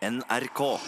[0.00, 0.78] NRK.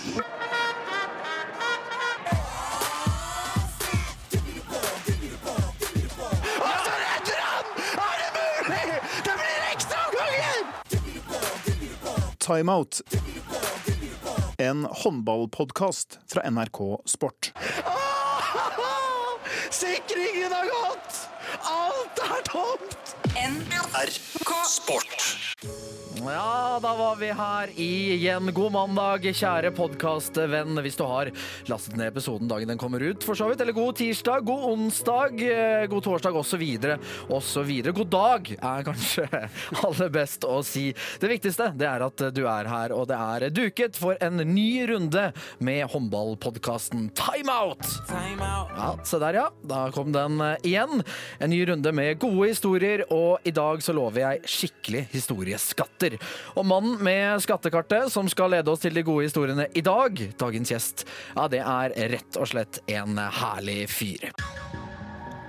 [12.38, 13.00] Timeout.
[14.56, 17.52] En håndballpodkast fra NRK Sport.
[19.70, 21.28] Sikringen har gått!
[21.62, 23.16] Alt er tomt!
[23.36, 25.51] NRK Sport.
[26.26, 28.46] Ja, da var vi her igjen.
[28.54, 30.78] God mandag, kjære podkastvenn.
[30.84, 31.30] Hvis du har
[31.66, 33.60] lastet ned episoden dagen den kommer ut, for så vidt.
[33.64, 36.62] Eller god tirsdag, god onsdag, eh, god torsdag osv.
[37.26, 37.72] osv.
[37.90, 39.26] God dag er kanskje
[39.88, 40.92] aller best å si.
[41.18, 44.86] Det viktigste det er at du er her, og det er duket for en ny
[44.92, 45.26] runde
[45.58, 47.82] med håndballpodkasten Timeout.
[48.78, 49.48] Ja, se der, ja.
[49.66, 51.02] Da kom den eh, igjen.
[51.42, 56.11] En ny runde med gode historier, og i dag så lover jeg skikkelig historieskatter.
[56.56, 60.74] Og mannen med skattekartet som skal lede oss til de gode historiene i dag, dagens
[60.74, 64.30] gjest, ja, det er rett og slett en herlig fyr.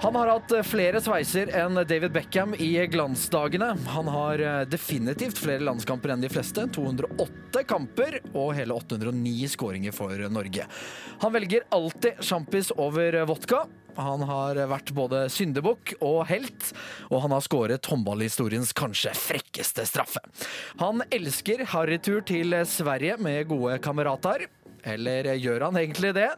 [0.04, 3.70] Han har hatt flere sveiser enn David Beckham i glansdagene.
[3.94, 6.66] Han har eh, definitivt flere landskamper enn de fleste.
[6.76, 10.66] 208 kamper og hele 809 skåringer for Norge.
[11.24, 13.62] Han velger alltid sjampis over vodka.
[13.96, 16.74] Han har vært både syndebukk og helt,
[17.08, 20.20] og han har skåret håndballhistoriens kanskje frekkeste straffe.
[20.84, 24.50] Han elsker harrytur til Sverige med gode kamerater.
[24.84, 26.30] Eller gjør han egentlig det?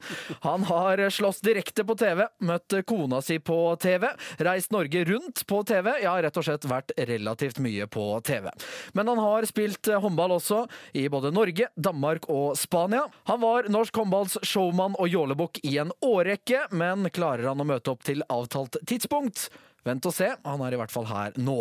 [0.46, 4.08] Han har slåss direkte på TV, møtt kona si på TV,
[4.46, 8.50] reist Norge rundt på TV, ja, rett og slett vært relativt mye på TV.
[8.94, 13.06] Men han har spilt håndball også, i både Norge, Danmark og Spania.
[13.30, 17.94] Han var norsk håndballs showman og jålebukk i en årrekke, men klarer han å møte
[17.94, 19.50] opp til avtalt tidspunkt?
[19.86, 21.59] Vent og se, han er i hvert fall her nå.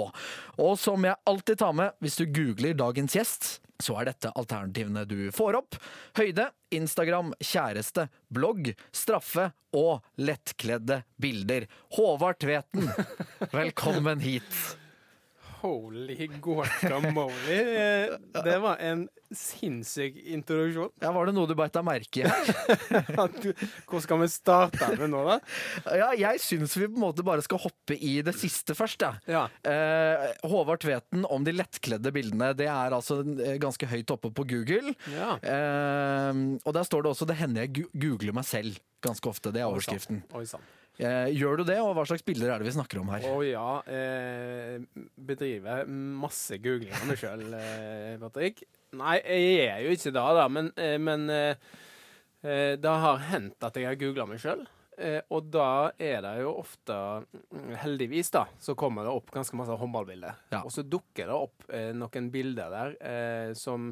[0.56, 3.50] Og som jeg alltid tar med hvis du googler dagens gjest,
[3.83, 5.77] så er dette alternativene du får opp.
[6.16, 11.69] Høyde, Instagram, kjæreste, blogg, straffe og lettkledde bilder.
[11.98, 12.89] Håvard Tveten,
[13.59, 14.65] velkommen hit.
[15.64, 17.60] Holy guacamole.
[18.44, 20.91] Det var en sinnssyk introduksjon.
[21.00, 22.28] Ja, Var det noe du beit deg merke i?
[23.88, 25.38] Hvor skal vi starte med nå, da?
[25.97, 29.06] Ja, jeg syns vi på en måte bare skal hoppe i det siste først.
[29.06, 29.14] Ja.
[29.25, 29.47] Ja.
[29.64, 32.52] Eh, Håvard Tveten om de lettkledde bildene.
[32.58, 34.94] Det er altså eh, ganske høyt oppe på Google.
[35.16, 35.34] Ja.
[35.41, 39.52] Eh, og der står det også 'det hender jeg googler meg selv' ganske ofte.
[39.52, 40.22] Det er overskriften.
[40.36, 40.60] Oi sann.
[40.60, 43.25] Eh, gjør du det, og hva slags bilder er det vi snakker om her?
[43.27, 43.71] Å ja.
[43.91, 44.78] Eh,
[45.16, 48.62] bedriver masse googling av meg sjøl, eh, Patrick.
[48.94, 51.66] Nei, jeg er jo ikke det, da, men, eh, men eh,
[52.47, 54.65] eh, det har hendt at jeg har googla meg sjøl.
[54.94, 56.97] Eh, og da er det jo ofte,
[57.50, 60.38] mm, heldigvis, da, så kommer det opp ganske masse håndballbilder.
[60.55, 60.62] Ja.
[60.62, 63.91] Og så dukker det opp eh, noen bilder der eh, som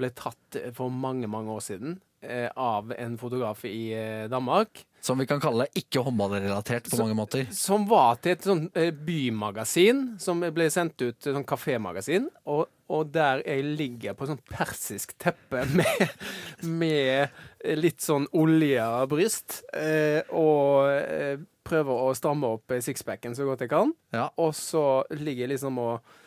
[0.00, 4.86] ble tatt for mange, mange år siden eh, av en fotograf i eh, Danmark.
[5.02, 7.48] Som vi kan kalle ikke håndballrelatert på Så- mange måter.
[7.52, 8.68] Som var til et sånn
[9.06, 12.28] bymagasin, som ble sendt ut, sånn kafémagasin.
[12.46, 16.14] Og, og der jeg ligger på et sånt persisk teppe med,
[16.62, 19.62] med litt sånn olja bryst.
[19.74, 21.36] Eh, og eh,
[21.66, 23.92] prøver å stramme opp sixpacken så godt jeg kan.
[24.14, 24.28] Ja.
[24.42, 26.18] Og så ligger jeg liksom og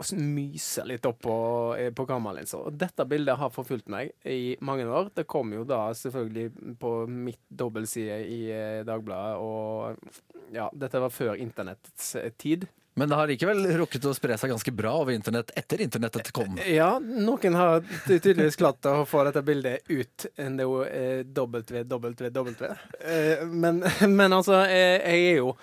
[0.00, 1.36] og myser litt opp på,
[1.76, 2.62] eh, på kameralinsa.
[2.72, 5.10] Dette bildet har forfulgt meg i mange år.
[5.14, 11.12] Det kom jo da selvfølgelig på mitt dobbeltside i eh, Dagbladet, og ja, dette var
[11.14, 12.68] før internettets eh, tid.
[12.98, 16.58] Men det har likevel rukket å spre seg ganske bra over internett etter internettet kom.
[16.66, 22.66] Ja, noen har tydeligvis klart å få dette bildet ut det jo eh, www.
[23.00, 23.84] Eh, men,
[24.18, 25.54] men altså, jeg er jo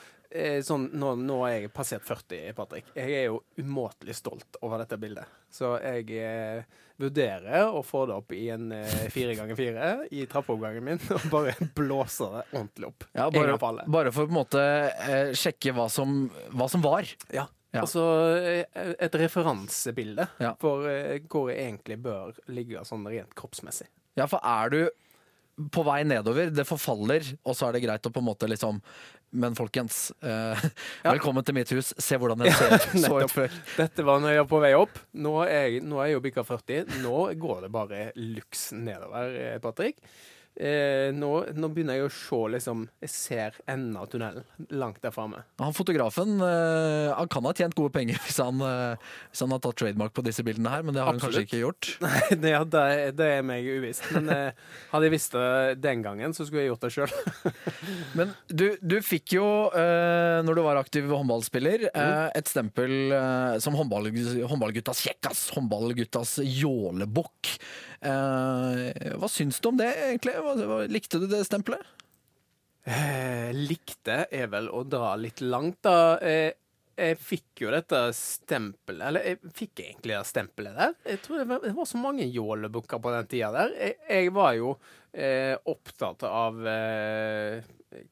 [0.66, 2.90] sånn nå, nå er jeg passert 40, Patrick.
[2.98, 5.25] Jeg er jo umåtelig stolt over dette bildet.
[5.53, 6.64] Så jeg eh,
[7.02, 11.28] vurderer å få det opp i en eh, fire ganger fire i trappeoppgangen min, og
[11.34, 13.08] bare blåse det ordentlig opp.
[13.14, 14.64] Ja, bare, bare for å på en måte
[15.08, 17.08] eh, sjekke hva som, hva som var.
[17.34, 17.47] Ja.
[17.76, 17.81] Ja.
[17.84, 18.02] Altså
[18.40, 20.53] eh, et referansebilde Ja.
[20.62, 23.90] for eh, hvor jeg egentlig bør ligge sånn rent kroppsmessig.
[24.17, 24.79] Ja, for er du
[25.73, 28.78] på vei nedover, det forfaller, og så er det greit å på en måte liksom
[29.32, 30.62] Men folkens, eh,
[31.03, 31.12] Ja.
[31.12, 31.94] velkommen til mitt hus.
[32.00, 32.78] Se hvordan jeg ser
[33.08, 33.52] så ut før.
[33.76, 35.02] Dette var når jeg var på vei opp.
[35.20, 36.96] Nå er jeg, nå er jeg jo bikka 40.
[37.03, 40.00] Nå går det bare luks nedover, eh, Patrick.
[40.58, 45.14] Eh, nå, nå begynner jeg å se liksom Jeg ser enden av tunnelen langt der
[45.14, 45.44] framme.
[45.62, 49.62] Han fotografen eh, han kan ha tjent gode penger hvis han, eh, hvis han har
[49.62, 51.92] tatt trademark på disse bildene her, men det har han kanskje ikke gjort.
[52.06, 52.86] Nei, det, det,
[53.20, 54.08] det er meg uvisst.
[54.16, 54.64] Men eh,
[54.94, 57.16] hadde jeg visst det den gangen, så skulle jeg gjort det sjøl.
[58.18, 59.46] Men du, du fikk jo,
[59.78, 63.14] eh, når du var aktiv håndballspiller, eh, et stempel
[63.64, 64.09] som håndball,
[64.50, 67.58] håndballguttas kjekkas, håndballguttas jålebukk.
[68.02, 70.35] Eh, hva syns du om det, egentlig?
[70.91, 71.84] Likte du det stempelet?
[72.88, 76.17] Eh, likte er vel å dra litt langt, da.
[76.23, 76.53] Eh,
[76.97, 80.96] jeg fikk jo dette stempelet Eller jeg fikk egentlig det stempelet der.
[81.11, 83.76] Jeg tror det var, det var så mange jålebukker på den tida der.
[83.78, 84.72] Jeg, jeg var jo
[85.14, 87.59] eh, opptatt av eh,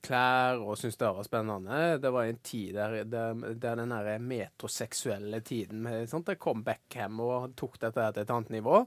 [0.05, 1.79] klær og syntes det var spennende.
[1.99, 6.27] Det var en tid der, der, der den her metroseksuelle tiden med, sant?
[6.29, 8.81] Der kom Beckham og tok dette til et annet nivå.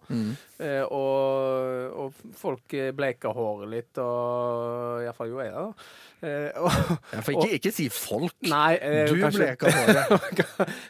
[0.64, 5.66] Eh, og, og folk bleika håret litt, og iallfall jo jeg da.
[6.18, 6.72] Eh, og,
[7.12, 8.32] Jeg får ikke, ikke si folk.
[8.50, 10.10] nei, eh, Du kanskje- bleka håret.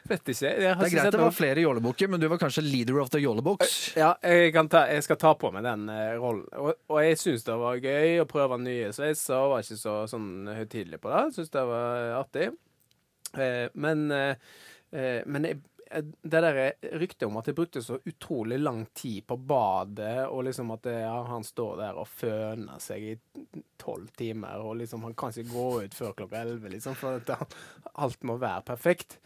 [0.08, 0.52] Vet ikke.
[0.58, 3.20] Det er greit at det var flere jålebukker, men du var kanskje leader of the
[3.20, 3.74] jålebooks.
[3.98, 6.46] Ja, jeg, kan ta, jeg skal ta på meg den eh, rollen.
[6.56, 9.36] Og, og jeg syns det var gøy å prøve nye sveiser.
[9.36, 11.24] og Var ikke så sånn høytidelig på det.
[11.36, 12.48] Syns det var artig.
[13.36, 14.34] Eh, men eh,
[14.96, 15.67] eh, men jeg, eh,
[16.22, 16.58] det der
[17.00, 20.96] ryktet om at jeg brukte så utrolig lang tid på badet, og liksom at det,
[21.04, 23.14] ja, han står der og føner seg i
[23.80, 27.56] tolv timer, og liksom han kan ikke gå ut før klokka elleve, liksom, for at
[27.94, 29.18] alt må være perfekt,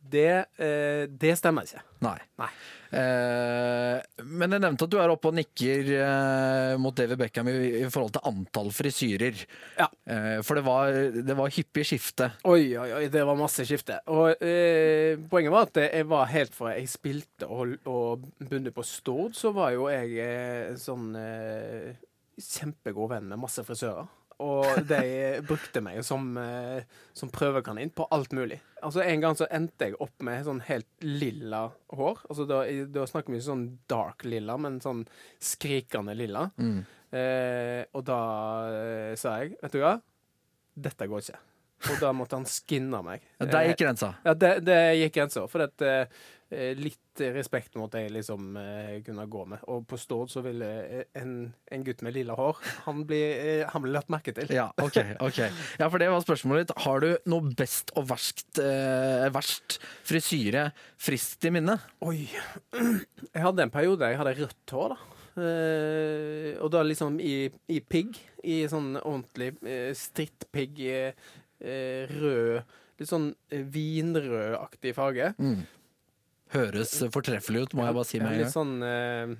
[0.00, 1.82] det, eh, det stemmer ikke.
[2.02, 2.16] Nei.
[2.40, 2.48] Nei.
[2.96, 7.54] Eh, men jeg nevnte at du er oppe og nikker eh, mot David Beckham i,
[7.82, 9.42] i forhold til antall frisyrer.
[9.78, 9.86] Ja.
[10.10, 12.30] Eh, for det var, det var hyppig skifte.
[12.50, 14.00] Oi, oi, oi, det var masse skifte.
[14.10, 18.86] Og eh, poenget var at jeg var helt fra jeg spilte og, og begynte på
[18.86, 21.12] Stord, så var jo jeg eh, sånn
[22.40, 24.08] kjempegod venn med masse frisører.
[24.40, 26.82] Og de brukte meg som, eh,
[27.16, 28.60] som prøvekanin på alt mulig.
[28.82, 32.22] Altså En gang så endte jeg opp med sånn helt lilla hår.
[32.30, 35.04] Altså Da, da snakker vi ikke sånn dark lilla, men sånn
[35.38, 36.46] skrikende lilla.
[37.12, 38.20] Eh, og da
[38.70, 39.96] eh, sa jeg, vet du hva,
[40.78, 41.40] dette går ikke.
[41.90, 43.22] Og da måtte han skinne meg.
[43.40, 44.12] Ja, Der gikk grensa.
[44.24, 45.46] Ja, det, det gikk grensa.
[45.48, 46.06] For at, eh,
[46.50, 49.62] litt respekt mot det jeg liksom eh, kunne gå med.
[49.70, 51.34] Og på Stord så ville eh, en,
[51.70, 54.50] en gutt med lilla hår Han blir eh, han ble lagt merke til.
[54.54, 55.38] Ja, ok, ok.
[55.78, 56.74] Ja, for det var spørsmålet ditt.
[56.86, 60.70] Har du noe best og verst, eh, verst frisyre
[61.00, 61.78] frist i minne?
[62.06, 62.26] Oi.
[62.26, 65.16] Jeg hadde en periode jeg hadde rødt hår, da.
[65.40, 68.18] Eh, og da liksom i, i pigg.
[68.42, 70.82] I sånn ordentlig eh, strittpigg.
[70.90, 75.30] Eh, eh, rød Litt sånn eh, vinrødaktig farge.
[76.52, 78.52] Høres fortreffelig ut, må jeg bare si med en Litt gang.
[78.54, 79.34] sånn eh,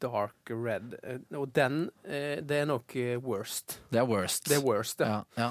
[0.00, 0.94] dark red.
[1.02, 3.78] Eh, og den, eh, det er nok worst.
[3.92, 4.44] Det er worst.
[4.48, 5.08] Det er worst, det.
[5.08, 5.50] Ja, ja.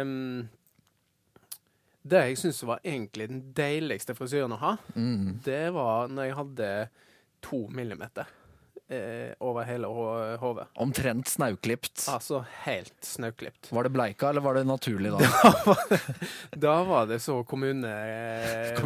[0.00, 0.48] Um,
[2.08, 5.40] det jeg syns var egentlig den deiligste frisyren å ha, Mm.
[5.44, 6.70] det var når jeg hadde
[7.44, 8.26] to millimeter
[8.90, 9.88] eh, over hele
[10.42, 10.66] hodet.
[10.82, 12.04] Omtrent snauklipt.
[12.10, 13.70] Altså helt snauklipt.
[13.72, 15.20] Var det bleika, eller var det naturlig da?
[16.60, 17.38] Da var det så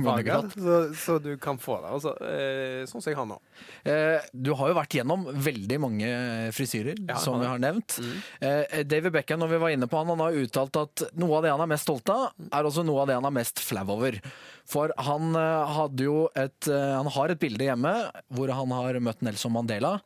[0.05, 1.93] var det så, så du kan få det.
[1.97, 3.39] Altså, eh, sånn som jeg har nå.
[3.85, 6.11] Eh, Du har jo vært gjennom veldig mange
[6.55, 7.99] frisyrer, Ja, som vi har nevnt.
[8.41, 11.47] Eh, David Beckham, når vi var inne på han, han har uttalt at noe av
[11.47, 13.85] det han er mest stolt av, er også noe av det han er mest flau
[13.97, 14.21] over.
[14.69, 17.93] For han eh, hadde jo et eh, Han har et bilde hjemme
[18.33, 19.99] hvor han har møtt Nelson Mandela,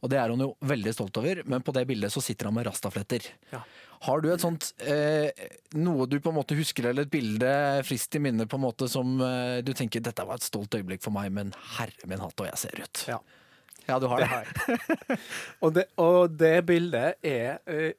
[0.00, 2.56] og det er han jo veldig stolt over, men på det bildet så sitter han
[2.56, 3.28] med rastafletter.
[3.52, 3.62] Ja.
[4.06, 5.30] Har du et sånt eh,
[5.76, 7.52] noe du på en måte husker, eller et bilde
[7.86, 11.04] frist i minne på en måte som eh, du tenker dette var et stolt øyeblikk
[11.04, 13.04] for meg, men herre min hatt og jeg ser ut.
[13.12, 13.20] Ja.
[13.86, 14.26] Ja, du har det.
[14.26, 14.76] Det
[15.08, 15.20] har
[15.60, 17.92] og, det, og det bildet er eh,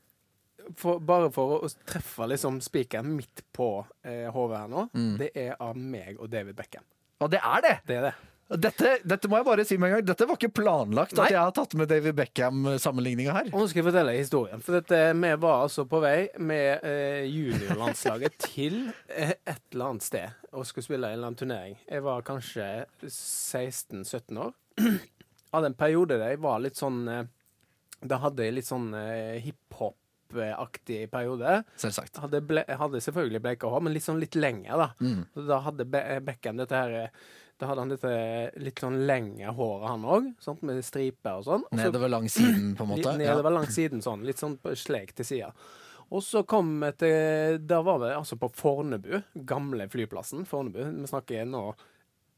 [0.75, 4.87] for, Bare for å treffe liksom spikeren midt på eh, hodet her nå,
[5.19, 6.85] det er av meg og David Beckham.
[7.23, 7.77] Og det er det!
[7.87, 8.15] Det er det.
[8.47, 10.03] Dette, dette må jeg bare si med en gang.
[10.07, 11.25] Dette var ikke planlagt Nei.
[11.25, 13.49] at jeg har tatt med David Beckham-sammenligninga her.
[13.51, 14.61] Og nå skal jeg fortelle historien.
[14.63, 18.77] For dette, vi var altså på vei med eh, juniorlandslaget til
[19.11, 21.75] eh, et eller annet sted og skulle spille en eller annen turnering.
[21.91, 22.69] Jeg var kanskje
[23.03, 24.55] 16-17 år.
[25.51, 27.27] Hadde en periode der jeg var litt sånn eh,
[28.07, 29.43] Da hadde jeg litt sånn eh,
[30.27, 31.63] hiphop-aktig periode.
[31.75, 32.17] Selvsagt.
[32.17, 34.89] Hadde, ble, hadde selvfølgelig bleika hår, men litt sånn litt lenger, da.
[35.01, 35.25] Mm.
[35.47, 37.09] Da hadde Be Beckham dette her eh,
[37.57, 38.13] Da hadde han dette
[38.61, 40.31] litt sånn lengre håret, han òg,
[40.61, 41.65] med striper og sånn.
[41.65, 43.17] Også, Nedover langs siden, på en måte.
[43.17, 43.57] Nedover ja.
[43.57, 45.51] langs siden sånn, litt sånn slek til sida.
[46.07, 49.17] Og så kom vi til Da var vi altså på Fornebu,
[49.49, 50.83] gamle flyplassen Fornebu.
[50.85, 51.65] Vi snakker nå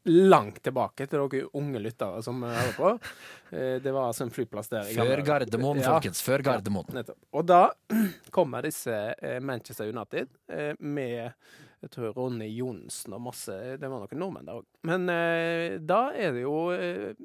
[0.06, 2.94] langt tilbake til dere unge lyttere som hører på.
[3.50, 4.84] Eh, Det var altså en flyplass der.
[4.94, 6.20] Før Gardermoen, folkens.
[6.22, 6.86] Før Gardermoen.
[6.94, 7.01] Ja,
[7.34, 7.72] Og da
[8.36, 11.32] kommer disse eh, Manchester United eh, med
[11.82, 14.68] jeg tror Ronny Johnsen og masse Det var noen nordmenn der òg.
[14.86, 17.18] Men eh, da er det jo eh,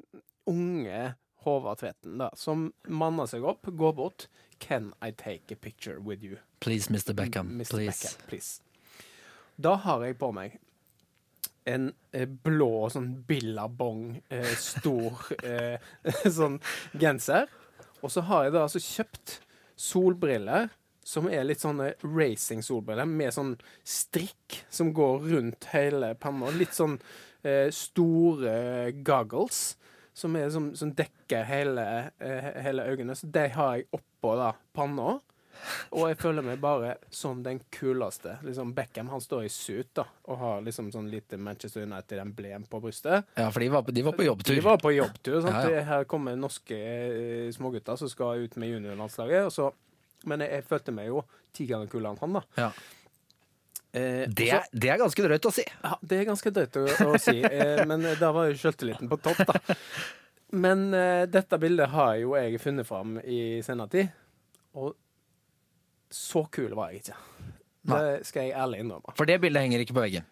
[0.49, 1.03] unge
[1.45, 4.25] Håvard Tvedten da, som manner seg opp, går bort.
[4.57, 6.39] Can I take a picture with you?
[6.59, 7.13] Please, Mr.
[7.13, 7.53] Beckham.
[7.59, 7.69] Mr.
[7.75, 8.01] Please.
[8.01, 8.61] Beckham, please.
[9.61, 10.57] Da har jeg på meg
[11.65, 15.81] en eh, blå sånn billabong, eh, stor eh,
[16.39, 16.59] sånn
[16.93, 17.49] genser.
[18.03, 19.39] Og så har jeg da altså kjøpt
[19.75, 20.69] solbriller
[21.05, 23.53] som er litt sånne racing-solbriller med sånn
[23.85, 26.49] strikk som går rundt hele panna.
[26.53, 26.97] Litt sånn
[27.45, 28.55] eh, store
[29.05, 29.75] goggles
[30.17, 31.85] som, er, som, som dekker hele,
[32.23, 33.17] eh, hele øynene.
[33.17, 35.19] Så de har jeg oppå da panna.
[35.91, 38.37] Og jeg føler meg bare som den kuleste.
[38.43, 42.81] Liksom Beckham han står i suit da og har liksom sånn lite Manchester United-emblem på
[42.83, 43.25] brystet.
[43.37, 44.55] Ja, for de var, på- de var på jobbtur.
[44.55, 45.39] De var på jobbtur.
[45.47, 45.81] Ja, ja.
[45.91, 49.51] Her kommer norske eh, smågutter som skal ut med juniorlandslaget.
[49.53, 49.73] så-
[50.25, 52.41] Men jeg, jeg følte meg jo ti ganger kulere enn han, da.
[52.57, 52.71] Ja.
[53.93, 55.63] Eh, Det, så- er- det er ganske drøyt å si.
[55.83, 59.21] ja, det er ganske drøyt å, å si, eh, men da var jo sjøltilliten på
[59.21, 59.75] topp, da.
[60.51, 64.09] Men eh, dette bildet har jo jeg funnet fram i senere tid,
[64.75, 64.95] og
[66.15, 67.19] så kul var jeg ikke.
[67.85, 69.13] Det skal jeg ærlig innrømme.
[69.17, 70.31] For det bildet henger ikke på veggen.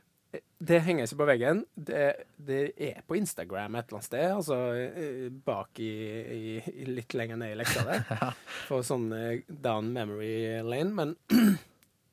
[0.63, 1.59] Det henger ikke på veggen.
[1.75, 2.05] Det,
[2.41, 5.91] det er på Instagram et eller annet sted, altså eh, bak i,
[6.33, 8.07] i, i litt lenger ned i leksa der.
[8.69, 10.95] For sånn eh, down memory lane.
[10.95, 11.13] Men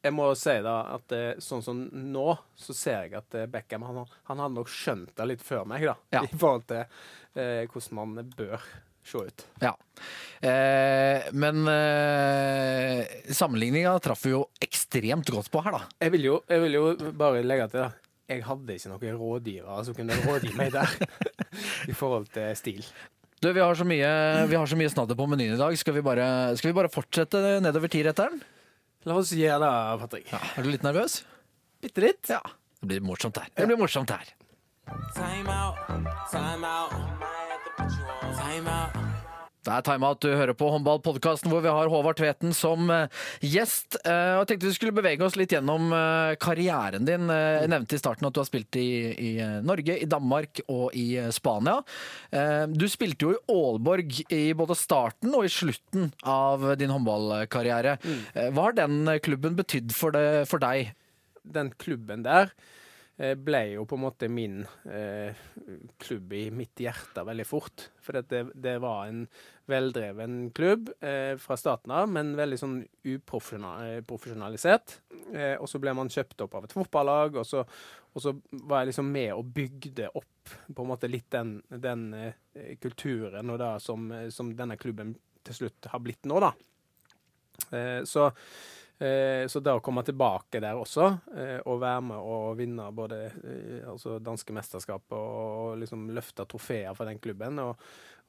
[0.04, 2.26] jeg må si da at eh, sånn som nå,
[2.58, 5.96] så ser jeg at Beckham han, han hadde nok skjønt det litt før meg, da.
[6.18, 6.26] Ja.
[6.26, 8.68] I forhold til eh, hvordan man bør
[9.06, 9.46] se ut.
[9.62, 9.72] Ja.
[10.40, 13.04] Eh, men eh,
[13.34, 15.82] sammenligninga traff vi jo ekstremt godt på her, da.
[16.04, 16.84] Jeg vil jo, jeg vil jo
[17.18, 18.10] bare legge til, da.
[18.30, 20.92] Jeg hadde ikke noen rådgivere som kunne rådgi meg der,
[21.90, 22.84] i forhold til stil.
[23.40, 24.10] Du, vi har så mye,
[24.50, 25.74] vi har så mye snadder på menyen i dag.
[25.80, 26.26] Skal vi bare,
[26.60, 28.36] skal vi bare fortsette nedover tiretteren?
[29.08, 30.28] La oss gjøre det, Patrick.
[30.36, 31.22] Er du litt nervøs?
[31.80, 32.22] Bitte litt.
[32.28, 32.42] Ja.
[32.80, 33.48] Det blir morsomt her.
[33.56, 34.30] Det blir morsomt her.
[35.16, 35.76] Time out,
[36.30, 37.29] time out.
[39.60, 43.12] Det er Time Out du hører på håndballpodkasten hvor vi har Håvard Tveten som eh,
[43.44, 43.98] gjest.
[44.00, 47.28] Eh, og jeg tenkte vi skulle bevege oss litt gjennom eh, karrieren din.
[47.30, 49.30] Jeg nevnte i starten at du har spilt i, i
[49.62, 51.76] Norge, i Danmark og i Spania.
[52.72, 57.98] Du spilte jo i Aalborg i både starten og i slutten av din håndballkarriere.
[58.32, 60.94] Eh, Hva har den klubben betydd for, det, for deg?
[61.44, 62.50] Den klubben der
[63.20, 65.36] ble jo på en måte min eh,
[66.00, 67.90] klubb i mitt hjerte veldig fort.
[68.00, 69.26] For det, det var en
[69.68, 74.96] veldreven klubb eh, fra starten av, men veldig sånn uprofesjonalisert.
[75.34, 77.60] Eh, og så ble man kjøpt opp av et fotballag, og så,
[78.14, 78.34] og så
[78.64, 83.52] var jeg liksom med og bygde opp på en måte litt den, den eh, kulturen
[83.52, 85.14] og det som, som denne klubben
[85.46, 86.52] til slutt har blitt nå, da.
[87.76, 88.34] Eh, så Eh,
[89.48, 93.88] så det å komme tilbake der også, eh, og være med og vinne både eh,
[93.88, 97.80] altså danske mesterskap og, liksom løfte trofeer for den klubben, og,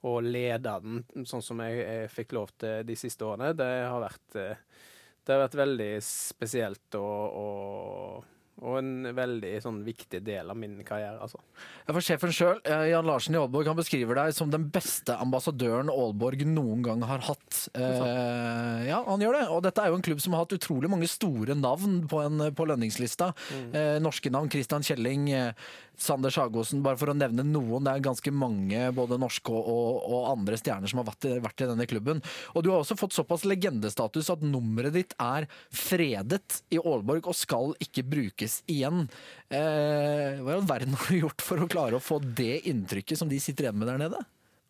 [0.07, 3.99] og lede den sånn som jeg, jeg fikk lov til de siste årene, det har
[3.99, 4.87] vært, eh,
[5.19, 8.31] det har vært veldig spesielt og, og,
[8.61, 11.41] og en veldig sånn viktig del av min karriere, altså.
[11.87, 12.59] Ja, for Sjefen sjøl,
[12.91, 17.25] Jan Larsen i Aalborg, han beskriver deg som den beste ambassadøren Aalborg noen gang har
[17.25, 17.63] hatt.
[17.73, 19.45] Eh, ja, han gjør det.
[19.53, 22.49] Og dette er jo en klubb som har hatt utrolig mange store navn på, en,
[22.53, 23.31] på lønningslista.
[23.73, 24.51] Eh, norske navn.
[24.51, 27.85] Christian Kjelling, eh, Sander Sagosen, bare for å nevne noen.
[27.85, 31.35] Det er ganske mange både norske og, og, og andre stjerner som har vært i,
[31.43, 32.23] vært i denne klubben.
[32.55, 37.37] Og du har også fått såpass legendestatus at nummeret ditt er fredet i Aalborg og
[37.37, 39.05] skal ikke brukes igjen.
[39.49, 43.19] Eh, hva i all verden har du gjort for å klare å få det inntrykket
[43.21, 44.21] som de sitter igjen med der nede?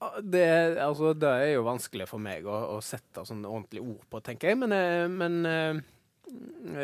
[0.02, 0.46] Det,
[0.82, 4.50] altså, det er jo vanskelig for meg å, å sette sånn ordentlige ord på, tenker
[4.50, 4.58] jeg.
[4.64, 5.82] Men, eh, men eh,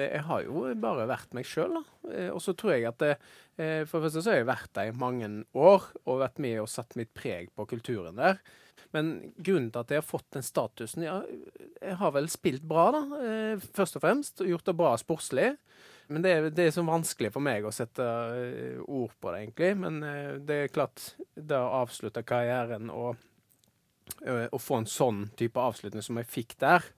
[0.04, 2.12] jeg har jo bare vært meg sjøl, da.
[2.12, 3.16] Eh, Og så tror jeg at det,
[3.89, 6.70] For det første så har jeg vært der i mange år og vært med og
[6.70, 8.38] satt mitt preg på kulturen der.
[8.94, 11.16] Men grunnen til at jeg har fått den statusen ja,
[11.82, 13.01] Jeg har vel spilt bra, da,
[13.74, 14.44] først og fremst.
[14.46, 15.56] Og gjort det bra sportslig.
[16.08, 19.42] Men det er, det er så vanskelig for meg å sette eh, ord på det,
[19.44, 19.72] egentlig.
[19.82, 23.18] Men eh, det er klart, det å avslutte karrieren og
[24.24, 26.94] eh, å få en sånn type avslutning som jeg fikk der,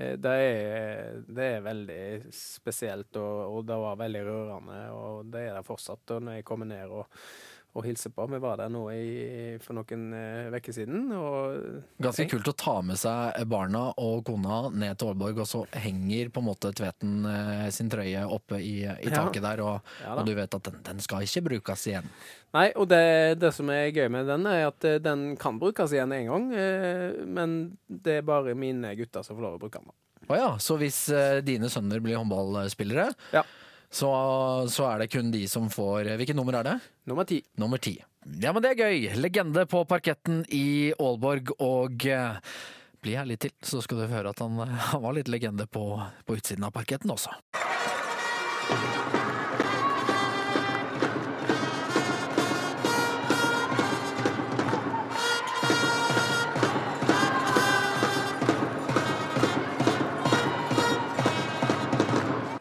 [0.00, 4.76] det er, det er veldig spesielt, og, og det var veldig rørende.
[4.96, 7.18] Og det er det fortsatt og når jeg kommer ned og,
[7.74, 8.24] og hilse på.
[8.32, 10.08] Vi var der nå i, for noen
[10.56, 11.04] uker siden.
[11.14, 15.60] Og Ganske kult å ta med seg barna og kona ned til Aalborg, og så
[15.78, 19.20] henger på en måte Tveten eh, sin trøye oppe i, i Ja.
[19.22, 22.10] taket der, og, Ja og du vet at den, den skal ikke brukes igjen.
[22.56, 25.94] Nei, og det, det som er gøy med den, er at eh, den kan brukes
[25.94, 26.50] igjen en gang.
[26.52, 29.94] eh, Men det er bare mine gutter som får lov å bruke den.
[30.30, 33.44] Å ja, så hvis eh, dine sønner blir håndballspillere, Ja.
[33.90, 34.10] Så,
[34.70, 36.76] så er det kun de som får Hvilket nummer er det?
[37.10, 37.40] Nummer ti.
[37.58, 37.96] Nummer ti.
[38.40, 39.08] Ja, men det er gøy.
[39.18, 42.36] Legende på parketten i Aalborg, og eh,
[43.02, 44.60] bli her litt til, så skal du høre at han,
[44.92, 45.86] han var litt legende på,
[46.26, 47.34] på utsiden av parketten også.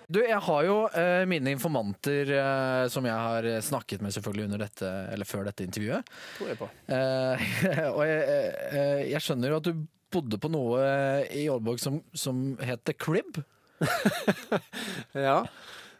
[0.09, 4.63] Du, jeg har jo eh, mine informanter eh, som jeg har snakket med selvfølgelig under
[4.65, 6.09] dette, eller før dette intervjuet.
[6.39, 6.69] Tror jeg på.
[6.89, 7.43] Eh,
[7.95, 10.81] og jeg, eh, jeg skjønner jo at du bodde på noe
[11.29, 13.37] i Aalborg som, som het The Crib.
[15.13, 15.43] Ja,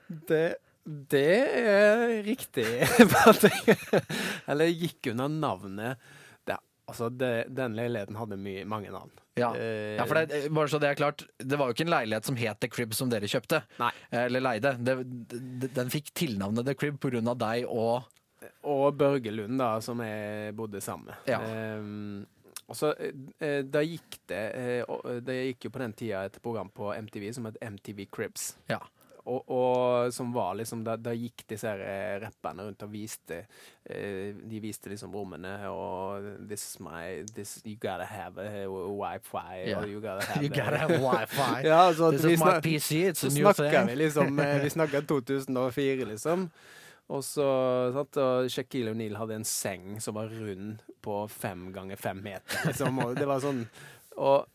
[0.07, 2.65] det, det er riktig.
[3.29, 3.85] Eller
[4.49, 6.11] Eller gikk under navnet
[6.49, 6.57] det,
[6.89, 9.13] Altså, det, den leiligheten hadde mye, mange navn.
[9.39, 9.50] Ja.
[9.55, 12.27] Eh, Ja, for det, bare så det er klart, det var jo ikke en leilighet
[12.29, 13.63] som het The Crib som dere kjøpte.
[13.81, 13.91] Nei.
[14.12, 14.75] Eller leide.
[14.84, 14.96] Det,
[15.34, 17.22] det, den fikk tilnavnet The Crib pga.
[17.36, 18.03] deg og
[18.63, 21.15] Og Børge Lund, da, som jeg bodde sammen med.
[21.27, 21.39] Ja.
[21.79, 22.25] Um,
[22.69, 22.91] og så,
[23.41, 27.31] eh, da gikk det eh, Det gikk jo på den tida et program på MTV
[27.34, 28.51] som het MTV Cribs.
[28.69, 28.77] Ja.
[29.29, 33.43] Og, og som var liksom Da, da gikk disse her eh, rapperne rundt og viste
[33.86, 39.43] eh, De viste liksom rommene og This is my this, You gotta have a, wifi.
[39.67, 39.86] Yeah.
[39.86, 41.62] You gotta have You gotta have wifi.
[41.69, 43.88] Ja, så This is my PC, it's a new thing.
[43.91, 46.50] vi liksom eh, Vi snakker 2004, liksom.
[47.09, 47.45] Og så
[47.93, 52.67] sant, og Shaquille O'Neal hadde en seng som var rund på fem ganger fem meter.
[52.67, 53.63] Liksom, og det var sånn
[54.21, 54.45] Og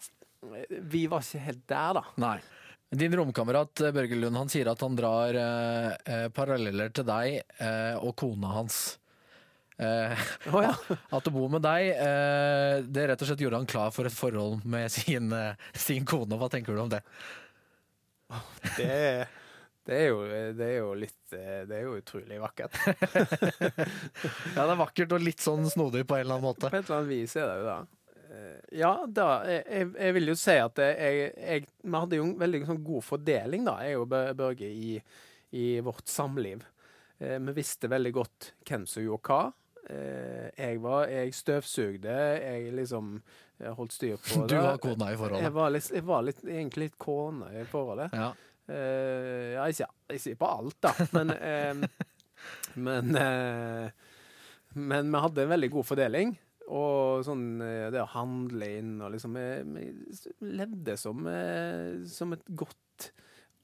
[0.69, 2.03] vi var ikke helt der, da.
[2.21, 2.37] Nei.
[2.99, 7.41] Din romkamerat eh, Børge Lund han sier at han drar eh, eh, paralleller til deg
[7.59, 8.79] eh, og kona hans.
[9.75, 10.15] Eh,
[10.53, 10.71] oh, ja.
[11.11, 14.15] At å bo med deg, eh, det rett og slett gjorde han klar for et
[14.15, 15.33] forhold med sin,
[15.75, 16.39] sin kone.
[16.39, 17.03] Hva tenker du om det?
[18.79, 19.27] Det, er-
[19.85, 20.21] det, er jo,
[20.57, 22.79] det er jo litt Det er jo utrolig vakkert.
[24.55, 26.71] Ja, det er vakkert og litt sånn snodig på en eller annen måte.
[26.71, 27.77] På et eller annet vis er det jo det.
[28.73, 32.39] Ja, da, jeg, jeg- jeg vil jo si at jeg, jeg, vi hadde jo en
[32.41, 34.97] veldig sånn god fordeling, da, jeg og Børge, i,
[35.55, 36.65] i vårt samliv.
[37.21, 39.43] Eh, vi visste veldig godt hvem som gjorde hva.
[39.91, 43.11] Eh, jeg var Jeg støvsugde, jeg liksom
[43.61, 44.55] eh, holdt styr på det.
[44.55, 45.53] Du var kona i Jeg forholdet.
[45.53, 48.17] var, litt, jeg var litt, egentlig litt kone i forholdet.
[48.17, 48.33] Ja.
[48.65, 51.85] Eh, ja, ikke, ikke på alt, da, men eh,
[52.81, 53.91] Men eh,
[54.75, 56.33] Men vi hadde en veldig god fordeling.
[56.73, 62.33] Og sånn eh, det å handle inn og liksom Vi, vi levde som, eh, som
[62.37, 63.11] et godt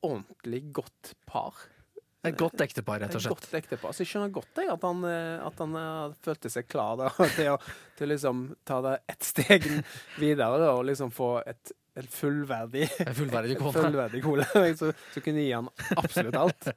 [0.01, 1.57] Ordentlig godt par.
[2.21, 3.33] Et godt ektepar, rett og slett.
[3.33, 3.93] Et godt ektepar.
[3.97, 7.09] Så jeg skjønner godt jeg, at han, eh, at han eh, følte seg klar da,
[7.37, 7.57] til, å,
[7.97, 9.69] til liksom ta det ett steg
[10.21, 12.91] videre da, og liksom få et, et fullverdig
[13.61, 13.73] kone.
[13.73, 14.49] fullverdig kone.
[14.81, 16.73] Så, så kunne gi han absolutt alt.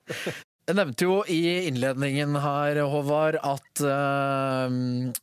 [0.63, 4.71] Jeg nevnte jo i innledningen her, Håvard, at uh,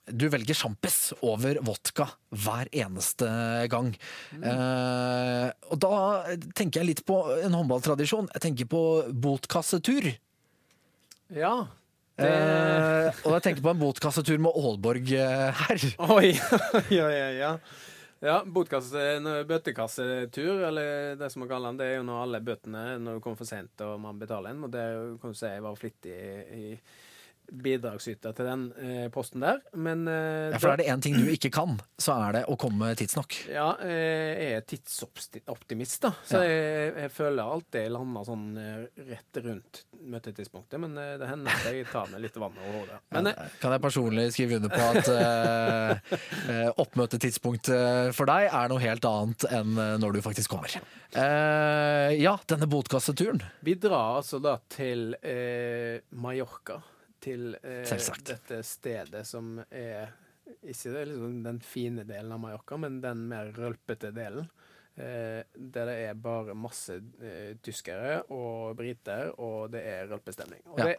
[0.04, 3.28] du velger sjampis over vodka hver eneste
[3.72, 3.88] gang.
[4.36, 5.94] Eh, og da
[6.56, 8.28] tenker jeg litt på en håndballtradisjon.
[8.36, 10.12] Jeg tenker på botkassetur.
[11.32, 11.54] Ja.
[12.20, 15.84] Det, Uh, og jeg tenker på en botkassetur med Aalborg her.
[16.12, 16.34] oi!
[16.98, 17.52] ja, ja, ja.
[18.20, 22.82] Ja, en bøtekassetur, eller det som man kaller den, det er jo når alle bøtene
[23.00, 24.66] når du kommer for sent og man betaler en.
[24.66, 24.82] Og det
[25.22, 26.74] kan du si jeg var flittig i, i
[27.50, 29.58] bidragsyter til den eh, posten der.
[29.74, 32.56] Men eh, Ja, for er det én ting du ikke kan, så er det å
[32.60, 33.34] komme tidsnok.
[33.50, 36.12] Ja, eh, jeg er tidsoptimist, da.
[36.24, 36.46] Så Ja.
[36.48, 40.78] jeg, jeg føler alltid jeg lander sånn eh, rett rundt møtetidspunktet.
[40.80, 43.00] Men eh, det hender at jeg tar med litt vann over hodet.
[43.16, 49.04] Men eh, Kan jeg personlig skrive under på at oppmøtetidspunktet for deg er noe helt
[49.08, 50.72] annet enn når du faktisk kommer.
[51.10, 53.42] Eh, ja, denne botkasseturen.
[53.66, 56.80] vi drar altså da til eh, Mallorca.
[57.20, 57.84] Til eh,
[58.30, 60.12] dette stedet som er
[60.66, 64.48] ikke det, liksom den fine delen av Mallorca, men den mer rølpete delen.
[65.00, 70.64] Eh, der det er bare masse eh, tyskere og briter, og det er rølpestemning.
[70.72, 70.88] Og, Ja.
[70.90, 70.96] det,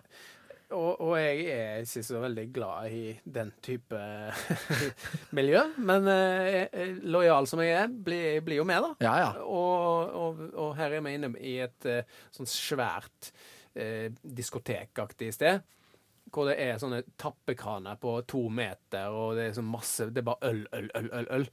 [0.72, 4.00] og, og jeg er ikke så veldig glad i den type
[5.38, 8.94] miljø, men eh, lojal som jeg er, blir, blir jo med, da.
[9.04, 9.30] Ja, ja.
[9.44, 13.34] Og, og, og her er vi inne i et eh, sånn svært
[13.76, 15.62] eh, diskotekaktig sted.
[16.32, 20.28] Hvor det er sånne tappekraner på to meter, og det er så masse Det er
[20.32, 21.32] bare øl, øl, øl, øl.
[21.38, 21.48] øl.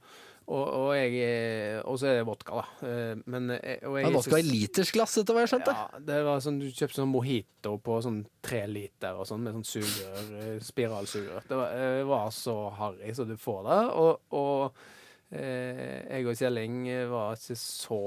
[0.49, 2.87] Og, og, jeg, eh, og så er det vodka, da.
[2.87, 5.75] Eh, Men eh, og jeg, ja, ikke i litersglass, etter hva jeg skjønte.
[5.77, 9.59] ja, det var sånn, Du kjøpte sånn mojito på sånn tre liter og sånn, med
[9.59, 11.45] sånn sugerør, spiralsugerør.
[11.51, 11.75] Det var,
[12.09, 13.77] var så harry så du får det.
[14.01, 14.81] Og, og
[15.29, 17.99] jeg og Kjelling var ikke så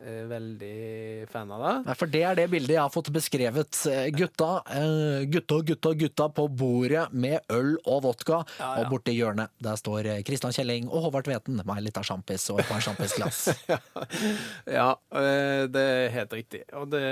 [0.00, 1.72] eh, veldig fan av det.
[1.90, 3.80] Nei, for det er det bildet jeg har fått beskrevet.
[3.90, 8.40] Eh, Gutta, eh, gutta, gutta, gutta på bordet med øl og vodka.
[8.58, 8.80] Ja, ja.
[8.80, 12.48] Og borti hjørnet der står eh, Kristian Kjelling og Håvard Tveten med ei lita sjampis
[12.54, 13.42] og et par sjampisglass.
[14.80, 16.62] Ja, eh, det er helt riktig.
[16.78, 17.04] Og det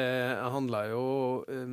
[0.52, 1.06] handler jo
[1.50, 1.64] eh,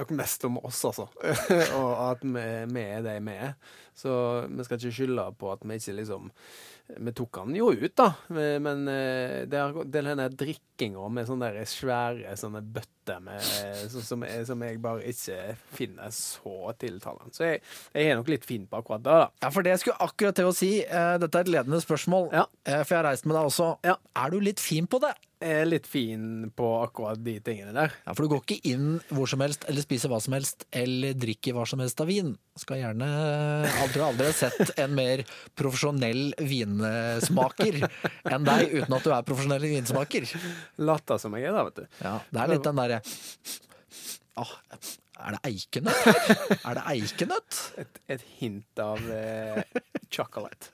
[0.00, 1.10] nok mest om oss, altså.
[1.78, 3.56] og at vi, er de vi er.
[3.94, 4.14] Så
[4.50, 6.32] vi skal ikke skylde på at vi ikke liksom
[7.00, 8.10] vi tok han jo ut, da.
[8.30, 13.40] Eh, Men eh, det er denne drikkinga med sånne der svære sånne bøtter med,
[13.92, 17.32] som, jeg, som jeg bare ikke finner så tiltalende.
[17.36, 17.62] Så jeg,
[17.96, 19.28] jeg er nok litt fin på akkurat det, da.
[19.44, 22.28] Ja, for det jeg skulle akkurat til å si, eh, dette er et ledende spørsmål,
[22.36, 22.44] Ja.
[22.68, 23.70] eh, for jeg har reist med deg også.
[23.84, 23.96] Ja.
[24.24, 25.14] Er du litt fin på det?
[25.44, 27.92] Er litt fin på akkurat de tingene der.
[28.06, 31.12] Ja, For du går ikke inn hvor som helst, eller spiser hva som helst, eller
[31.20, 32.32] drikker hva som helst av vin.
[32.56, 33.08] Skal gjerne
[33.66, 35.24] Jeg tror aldri har sett en mer
[35.58, 40.30] profesjonell vinsmaker enn deg, uten at du er profesjonell vinsmaker.
[40.80, 42.00] Latter som jeg er, da, vet du.
[42.00, 43.02] Ja, det er litt den derre
[44.40, 44.50] Åh,
[45.14, 46.30] er det eikenøtt?
[46.68, 47.58] Er det eikenøtt?
[47.80, 49.60] Et, et hint av eh,
[50.12, 50.72] chocolate.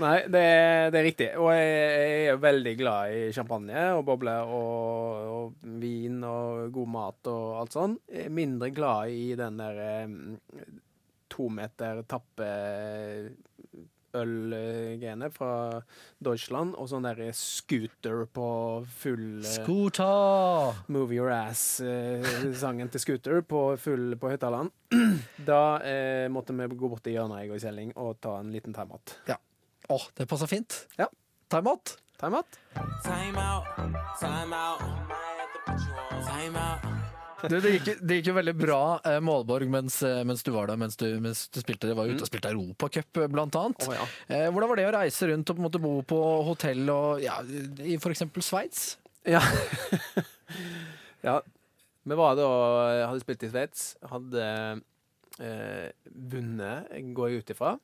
[0.00, 0.44] Nei, det,
[0.94, 1.28] det er riktig.
[1.40, 6.92] Og jeg, jeg er veldig glad i champagne og bobler og, og vin og god
[6.96, 7.98] mat og alt sånn.
[8.08, 10.16] Jeg er mindre glad i den der eh,
[11.28, 12.48] to meter tappe
[14.16, 15.80] ølgreiene fra
[16.24, 18.48] Deutschland, og sånn der scooter på
[19.00, 19.64] full Scooter!
[19.64, 20.90] Skota!
[20.94, 24.72] Move Your Ass-sangen til Scooter på full på Høyttaland.
[25.48, 28.74] Da eh, måtte vi gå bort til hjørnet, jeg og Kjelling, og ta en liten
[28.76, 29.16] timeout.
[29.88, 30.82] Åh, det passer fint.
[30.98, 31.08] Ja.
[31.48, 31.96] Time-out.
[32.20, 32.58] Timeout?
[33.04, 33.64] Time out,
[36.28, 36.97] time
[37.38, 40.70] Du, det, gikk, det gikk jo veldig bra, eh, Målborg, mens, eh, mens du var
[40.70, 41.86] der, mens du, mens du spilte.
[41.86, 43.86] Det var ute og spilte Europacup, eh, blant annet.
[43.86, 44.06] Å ja.
[44.26, 47.22] Eh, hvordan var det å reise rundt og på en måte bo på hotell og,
[47.22, 47.38] ja,
[47.84, 48.26] i f.eks.
[48.42, 48.88] Sveits?
[49.28, 49.42] Ja.
[51.28, 51.38] ja.
[52.08, 52.48] Vi var da
[53.04, 53.90] hadde spilt i Sveits.
[54.10, 54.44] Hadde
[55.38, 57.76] eh, vunnet, går jeg ut ifra.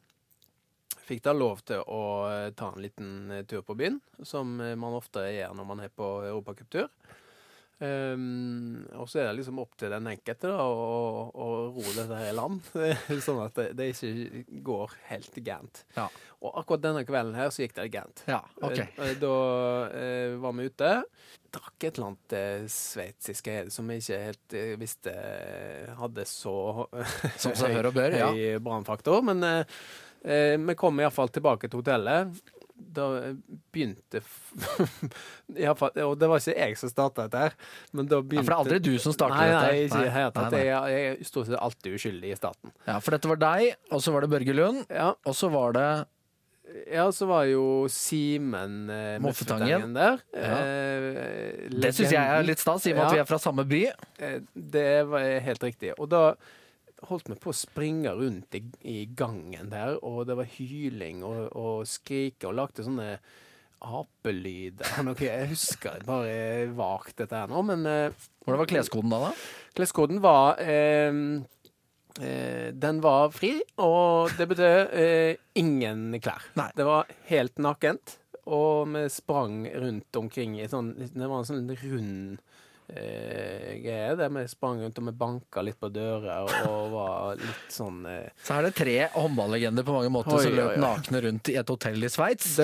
[1.05, 4.77] Fikk da lov til å eh, ta en liten eh, tur på byen, som eh,
[4.79, 6.89] man ofte gjør når man er på europacuptur.
[7.83, 12.21] Um, og så er det liksom opp til den enkelte da, å, å roe dette
[12.21, 12.63] her i land,
[13.27, 15.83] sånn at det, det ikke går helt gærent.
[15.97, 16.07] Ja.
[16.45, 18.23] Og akkurat denne kvelden her så gikk det gærent.
[18.31, 18.79] Ja, ok.
[18.85, 19.35] Eh, Da
[19.91, 20.93] uh, var vi ute.
[21.55, 26.55] Drakk et eller annet uh, sveitsisk som jeg ikke helt uh, visste eh, hadde så
[27.43, 28.31] Som seg hør og bør, ja.
[28.33, 29.23] høy brannfaktor.
[29.27, 29.79] Men eh,
[30.25, 32.35] eh, vi kom iallfall tilbake til hotellet.
[32.75, 33.05] Da
[33.75, 34.21] begynte
[35.79, 37.55] fall, Og det var ikke jeg som starta dette, her,
[37.95, 39.61] men da Ja, for det er aldri du som starter Nei, dette.
[39.63, 40.25] nei, ikke i det.
[40.35, 40.65] Nei, nei.
[40.65, 42.73] Jeg, jeg er stort sett alltid uskyldig i staten.
[42.89, 45.77] Ja, for dette var deg, og så var det Børge Lund, Ja, og så var
[45.79, 45.87] det
[46.91, 49.95] Ja, så var jo Simen eh, Moffetangen.
[49.95, 50.19] Der.
[50.35, 50.59] Ja.
[50.65, 53.15] Eh, Det syns jeg er litt stas, i og med at Ja.
[53.21, 53.83] vi er fra samme by.
[54.19, 55.93] Eh, Det var helt riktig.
[55.99, 56.35] Og da
[57.09, 61.49] holdt vi på å springe rundt i, i gangen der, og det var hyling og,
[61.57, 63.09] og skrike, og lagde sånne
[63.85, 64.95] apelyder.
[65.07, 69.33] Noe jeg husker bare vagt dette her nå, men eh, Hvordan var kleskoden da, da?
[69.77, 71.21] Kleskoden var eh,
[72.21, 76.45] eh, Den var fri, og det betød eh, ingen klær.
[76.61, 76.71] Nei.
[76.77, 81.71] Det var helt nakent, og vi sprang rundt omkring i sånn Det var en sånn
[81.85, 82.44] rund
[82.89, 87.73] eh, det, men vi sprang rundt og vi banka litt på dører og var litt
[87.73, 91.57] sånn eh, Så er det tre håndballegender på mange måter som løp nakne rundt i
[91.61, 92.55] et hotell i Sveits.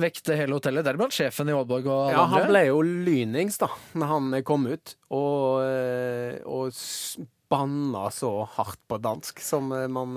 [0.00, 3.70] Vekte hele hotellet, deriblant sjefen i Aalborg og alle Ja, han ble jo lynings da
[3.96, 10.16] når han kom ut, og, eh, og spanna så hardt på dansk som eh, man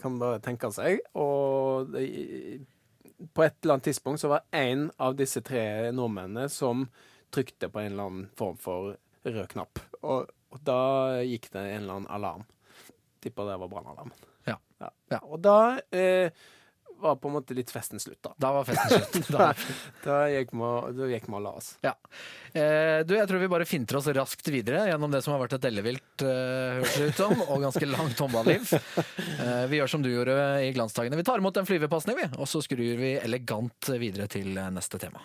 [0.00, 1.02] kan bare tenke seg.
[1.16, 1.92] Og
[3.32, 6.86] på et eller annet tidspunkt så var en av disse tre nordmennene som
[7.36, 8.96] trykte på en eller annen form for
[9.26, 9.80] rød knapp.
[10.02, 10.80] Og, og da
[11.26, 12.44] gikk det en eller annen alarm.
[13.24, 14.14] Tipper det var brannalarmen.
[14.46, 14.58] Ja.
[15.10, 15.18] Ja.
[15.24, 15.56] Og da
[15.94, 16.30] eh,
[17.00, 18.30] var på en måte litt festen slutt, da.
[18.40, 19.26] Da var festen slutt.
[19.34, 19.48] Da.
[20.04, 21.72] Da gikk vi og- da gikk vi og la oss.
[21.84, 21.92] Ja.
[22.56, 25.58] Eh, du, jeg tror vi bare finter oss raskt videre gjennom det som har vært
[25.58, 28.72] et ellevilt, eh, høres det ut som, og ganske langt håndballiv.
[28.78, 31.18] Eh, vi gjør som du gjorde i glansdagene.
[31.20, 35.02] Vi tar imot en flyvepasning, vi, og så skrur vi elegant videre til eh, neste
[35.02, 35.24] tema.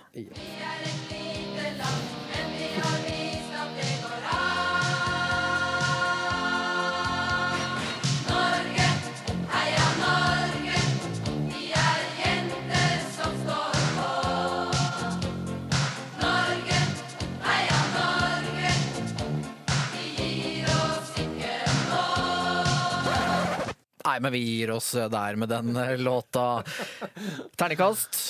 [24.06, 26.64] Nei, men vi gir oss der med den eh, låta.
[27.58, 28.22] Terningkast.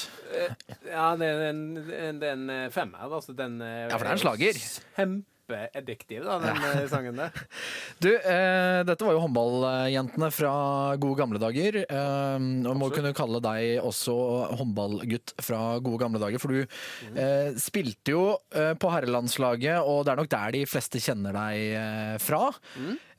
[0.88, 3.04] Ja, det er en, en, en eh, femmer.
[3.08, 4.60] Altså den eh, Ja, for det er en slager.
[4.96, 6.86] Kjempeaddiktiv, da, den ja.
[6.92, 7.36] sangen der.
[8.04, 10.54] Du, eh, dette var jo håndballjentene fra
[11.02, 11.82] gode gamle dager.
[11.84, 14.16] Eh, og må kunne kalle deg også
[14.62, 16.42] håndballgutt fra gode gamle dager.
[16.42, 21.04] For du eh, spilte jo eh, på herrelandslaget, og det er nok der de fleste
[21.04, 22.48] kjenner deg eh, fra.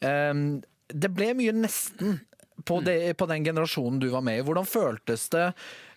[0.01, 0.45] Eh,
[0.93, 2.19] det ble mye nesten
[2.66, 4.44] på, det, på den generasjonen du var med i.
[4.46, 5.48] Hvordan føltes det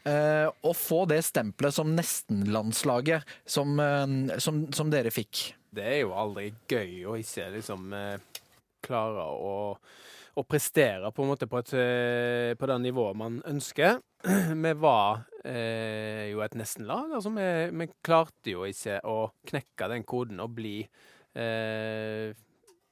[0.09, 5.47] eh, å få det stempelet som nesten-landslaget som, eh, som, som dere fikk?
[5.75, 8.41] Det er jo aldri gøy å ikke liksom eh,
[8.85, 9.55] klare å,
[10.35, 13.99] å prestere på en måte på, et, eh, på det nivået man ønsker.
[14.65, 17.11] Vi var eh, jo et nesten-lag.
[17.17, 19.19] Altså, vi, vi klarte jo ikke å
[19.51, 22.31] knekke den koden og bli eh,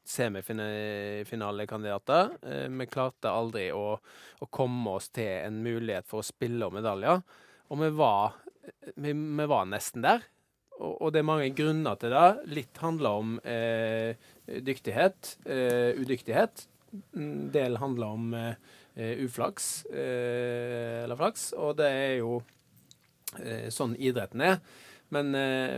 [0.06, 2.30] semifinalekandidater.
[2.42, 4.00] Eh, vi klarte aldri å,
[4.40, 7.22] å komme oss til en mulighet for å spille om medaljer.
[7.72, 8.32] Og vi var,
[8.96, 10.22] vi, vi var nesten der.
[10.80, 12.30] Og, og det er mange grunner til det.
[12.60, 14.12] Litt handler om eh,
[14.46, 16.68] dyktighet, eh, udyktighet.
[17.18, 18.56] En del handler om eh,
[19.26, 21.42] uflaks, eh, eller flaks.
[21.58, 22.42] Og det er jo
[23.40, 24.60] eh, sånn idretten er.
[25.14, 25.28] Men,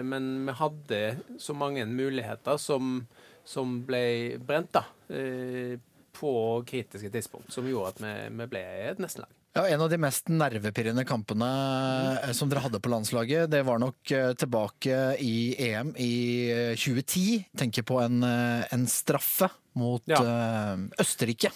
[0.07, 0.99] men vi hadde
[1.43, 3.01] så mange muligheter som,
[3.45, 4.86] som ble brent, da.
[5.13, 5.75] eh,
[6.15, 6.31] på
[6.67, 9.29] kritiske tidspunkt, som gjorde at vi, vi ble et nestenlag.
[9.55, 11.47] Ja, En av de mest nervepirrende kampene
[12.23, 15.36] eh, som dere hadde på landslaget, det var nok eh, tilbake i
[15.69, 16.13] EM i
[16.51, 17.45] eh, 2010.
[17.60, 20.19] Tenker på en, en straffe mot Ja.
[20.99, 21.51] Østerrike.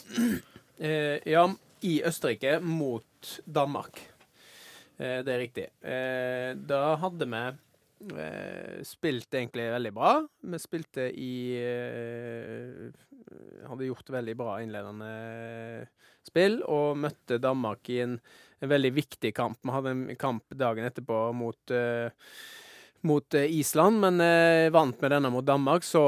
[0.79, 1.43] Ja,
[1.83, 3.99] i Østerrike mot Danmark.
[4.99, 5.67] Eh, det er riktig.
[5.83, 7.43] Eh, da hadde vi
[8.15, 10.13] eh, spilt egentlig veldig bra.
[10.41, 12.89] Vi spilte i eh,
[13.69, 15.09] Hadde gjort veldig bra innledende
[16.25, 18.15] spill og møtte Danmark i en,
[18.63, 19.59] en veldig viktig kamp.
[19.61, 22.09] Vi hadde en kamp dagen etterpå mot eh,
[23.07, 26.01] mot eh, Island, men eh, vant med denne mot Danmark, så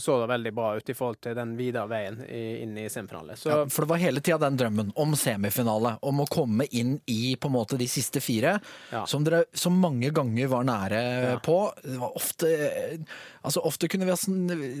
[0.00, 3.36] så det veldig bra ut i forhold til den videre veien i, inn i semifinale.
[3.36, 6.94] Så Ja, for det var hele tida den drømmen om semifinale, om å komme inn
[7.10, 8.58] i på en måte de siste fire,
[8.92, 9.04] Ja.
[9.06, 11.38] som dere så mange ganger var nære Ja.
[11.38, 11.58] på.
[11.82, 12.48] Det var ofte
[13.44, 14.12] altså ofte kunne vi,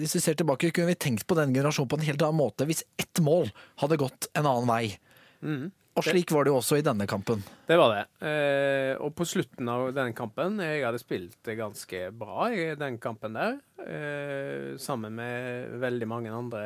[0.02, 2.66] Hvis vi ser tilbake, kunne vi tenkt på den generasjonen på en helt annen måte
[2.66, 3.50] hvis ett mål
[3.82, 4.98] hadde gått en annen vei.
[5.42, 5.70] mm.
[5.92, 7.42] Og slik var det jo også i denne kampen.
[7.68, 8.02] Det var det.
[8.24, 13.36] Eh, og på slutten av denne kampen Jeg hadde spilt ganske bra i den kampen
[13.36, 13.58] der.
[13.82, 16.62] Eh, sammen med veldig mange andre,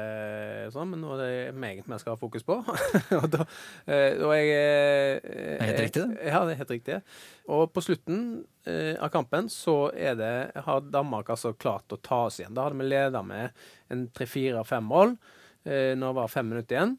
[0.71, 2.61] sånn, men nå er det meg vi skal ha fokus på.
[3.19, 3.47] og da,
[3.91, 6.29] eh, og jeg eh, Det er helt riktig, det.
[6.29, 6.99] Ja, det er helt riktig.
[7.51, 8.21] Og på slutten
[8.69, 10.35] eh, av kampen så er det,
[10.69, 12.55] har Danmark altså klart å ta oss igjen.
[12.55, 15.17] Da hadde vi leda med en tre-fire-fem mål
[15.67, 16.95] eh, når det var fem minutter igjen.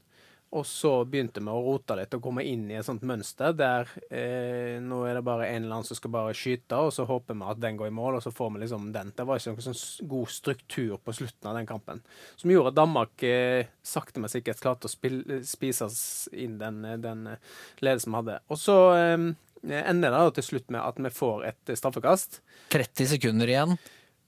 [0.55, 3.89] Og så begynte vi å rote litt og komme inn i et sånt mønster der
[4.07, 7.35] eh, nå er det bare en eller annen som skal bare skyte, og så håper
[7.35, 9.11] vi at den går i mål, og så får vi liksom den.
[9.17, 11.99] Det var ikke noen sånn god struktur på slutten av den kampen.
[12.39, 15.99] Som gjorde at Danmark eh, sakte, men sikkert klarte å spille, spise oss
[16.31, 18.39] inn den, eh, den eh, ledelsen vi hadde.
[18.47, 19.27] Og så eh,
[19.67, 22.39] ender det til slutt med at vi får et eh, straffekast.
[22.71, 23.75] 30 sekunder igjen.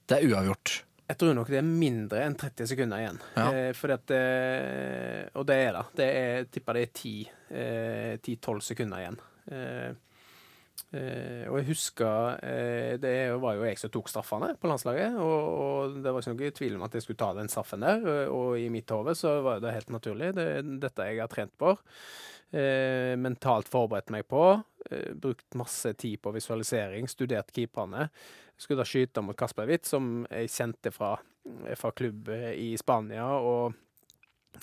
[0.04, 0.82] Det er uavgjort.
[1.10, 3.18] Jeg tror nok det er mindre enn 30 sekunder igjen.
[3.34, 3.48] Ja.
[3.50, 5.82] Eh, at, eh, og det er det.
[5.98, 7.14] Det er, jeg tipper det er 10
[7.50, 9.18] eh, 10-12 sekunder igjen.
[9.50, 9.88] Eh,
[10.94, 15.18] eh, og jeg husker eh, Det var jo jeg som tok straffene på landslaget.
[15.18, 18.06] Og, og det var ikke noe tvil om at jeg skulle ta den straffen der.
[18.06, 20.30] Og, og i mitt hode så var det helt naturlig.
[20.38, 21.74] Det er dette jeg har trent på.
[22.50, 24.44] Eh, mentalt forberedt meg på.
[24.90, 27.10] Eh, brukt masse tid på visualisering.
[27.10, 28.08] Studert keeperne.
[28.60, 31.14] Skulle da skyte mot Kasper Witt, som jeg kjente fra,
[31.80, 33.24] fra klubb eh, i Spania.
[33.40, 33.78] og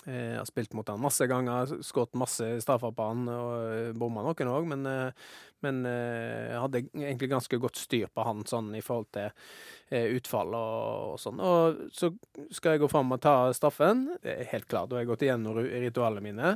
[0.07, 4.23] jeg har spilt mot han masse ganger, skutt masse straffer på han og eh, bomma
[4.23, 5.27] noen òg, men, eh,
[5.65, 10.11] men eh, jeg hadde egentlig ganske godt styr på han sånn i forhold til eh,
[10.15, 11.41] utfall og, og sånn.
[11.43, 12.11] Og så
[12.55, 14.05] skal jeg gå fram og ta straffen.
[14.23, 14.91] Helt klart.
[14.91, 16.53] Da har jeg gått igjennom ritualene mine.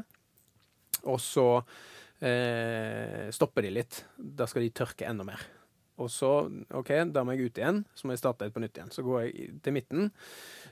[1.10, 1.48] Og så
[2.20, 4.04] eh, stopper de litt.
[4.16, 5.61] Da skal de tørke enda mer.
[6.02, 6.32] Og så,
[6.78, 7.82] OK, da må jeg ut igjen.
[7.96, 8.94] Så må jeg starte litt på nytt igjen.
[8.94, 10.12] Så går jeg til midten.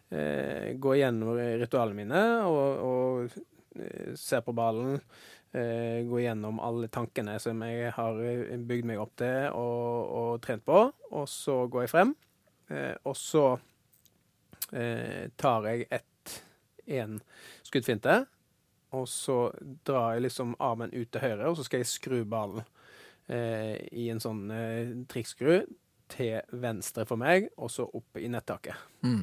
[0.10, 3.36] Eh, går gjennom ritualene mine og, og
[3.78, 4.98] eh, ser på ballen.
[5.54, 10.32] Eh, går gjennom alle tankene som jeg har eh, bygd meg opp til og, og
[10.46, 10.82] trent på.
[11.14, 12.16] Og så går jeg frem.
[12.70, 13.46] Eh, og så
[14.74, 16.36] eh, tar jeg ett
[16.90, 17.20] én
[17.64, 18.24] skuddfinte.
[18.98, 19.52] Og så
[19.86, 22.66] drar jeg liksom armen ut til høyre, og så skal jeg skru ballen
[23.94, 25.62] i en sånn eh, trikkskru
[26.10, 28.76] til venstre for meg, og så opp i nettaket.
[29.06, 29.22] Mm.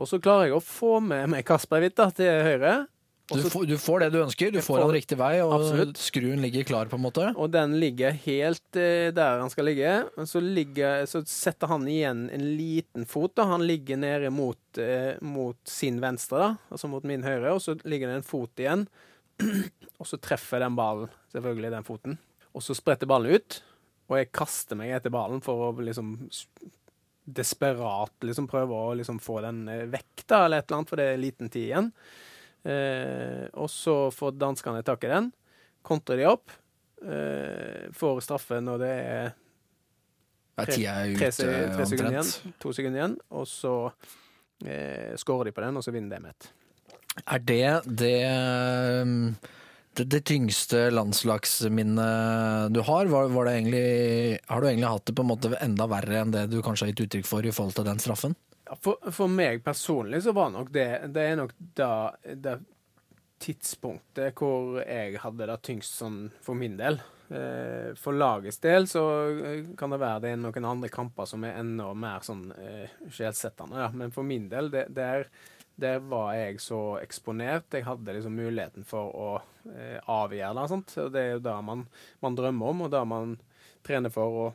[0.00, 2.86] Og så klarer jeg å få med meg Kasper Hvitt til høyre.
[3.26, 5.52] Du, så- får, du får det du ønsker, du får får- den riktig vei, og
[5.56, 5.96] Absolutt.
[5.98, 7.24] skruen ligger klar, på en måte.
[7.36, 9.94] Og den ligger helt eh, der han skal ligge.
[10.16, 13.34] Men så, ligger, så setter han igjen en liten fot.
[13.34, 13.48] da.
[13.50, 16.56] Han ligger nede mot, eh, mot sin venstre, da.
[16.70, 17.50] altså mot min høyre.
[17.56, 18.86] Og så ligger det en fot igjen.
[20.00, 22.18] og så treffer den ballen selvfølgelig den foten.
[22.56, 23.58] Og så spretter ballen ut.
[24.08, 26.14] Og jeg kaster meg etter ballen for å liksom
[27.26, 31.00] desperat liksom prøve å liksom få den eh, vekk, da, eller et eller annet, for
[31.00, 31.88] det er liten tid igjen.
[32.66, 35.32] Eh, og så får danskene tak i den,
[35.86, 36.54] kontrer de opp,
[36.96, 39.26] Eh, får straffe når det er
[41.18, 41.44] tre, se-
[41.76, 42.30] tre sekunder igjen.
[42.62, 43.72] To sekunder igjen, og så
[44.64, 46.48] eh, skårer de på den, og så vinner de med ett.
[47.28, 47.60] Er det
[48.00, 48.14] det,
[49.04, 49.36] um,
[49.96, 53.08] det, det tyngste landslagsminnet du har?
[53.12, 53.86] Var, var det egentlig,
[54.46, 56.92] har du egentlig hatt det på en måte enda verre enn det du kanskje har
[56.92, 58.36] gitt uttrykk for i forhold til den straffen?
[58.82, 61.90] For, for meg personlig så var nok det Det er nok da
[62.26, 62.56] det
[63.42, 66.98] tidspunktet hvor jeg hadde det tyngst sånn for min del.
[67.28, 69.02] Eh, for lagets del så
[69.34, 72.96] eh, kan det være det er noen andre kamper som er enda mer sånn eh,
[73.10, 73.82] sjelsettende.
[73.82, 73.90] Ja.
[73.92, 75.26] Men for min del, det, der,
[75.76, 77.68] der var jeg så eksponert.
[77.74, 79.30] Jeg hadde liksom muligheten for å
[79.72, 80.68] eh, avgjøre det.
[80.72, 80.94] Sant?
[81.02, 81.86] Og det er jo det man,
[82.24, 83.34] man drømmer om, og det man
[83.86, 84.46] trener for å,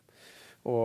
[0.65, 0.77] å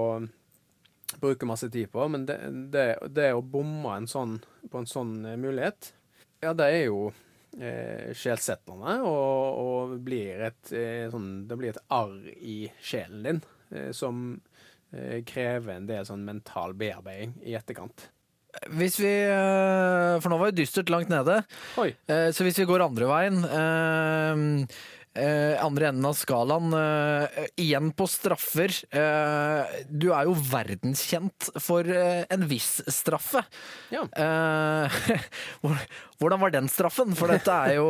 [1.21, 2.09] bruke masse tid på.
[2.13, 2.39] Men det,
[2.73, 4.39] det, det å bomme en sånn,
[4.71, 5.93] på en sånn eh, mulighet,
[6.45, 7.01] ja, det er jo
[7.57, 13.41] eh, sjelsettende, og, og blir et, eh, sånn, det blir et arr i sjelen din
[13.73, 14.29] eh, som
[14.93, 18.11] eh, krever en del sånn mental bearbeiding i etterkant.
[18.79, 21.43] Hvis vi, eh, For nå var det dystert langt nede.
[21.79, 21.91] Oi.
[22.09, 24.67] Eh, Så hvis vi går andre veien
[25.17, 26.73] eh, Andre enden av skalaen.
[26.77, 27.27] eh,
[27.65, 28.71] igjen på straffer.
[28.91, 33.43] Eh, du er jo verdenskjent for eh, en viss straffe.
[33.91, 34.03] Ja.
[34.13, 34.91] Eh,
[36.21, 37.15] hvordan var den straffen?
[37.19, 37.89] For dette er jo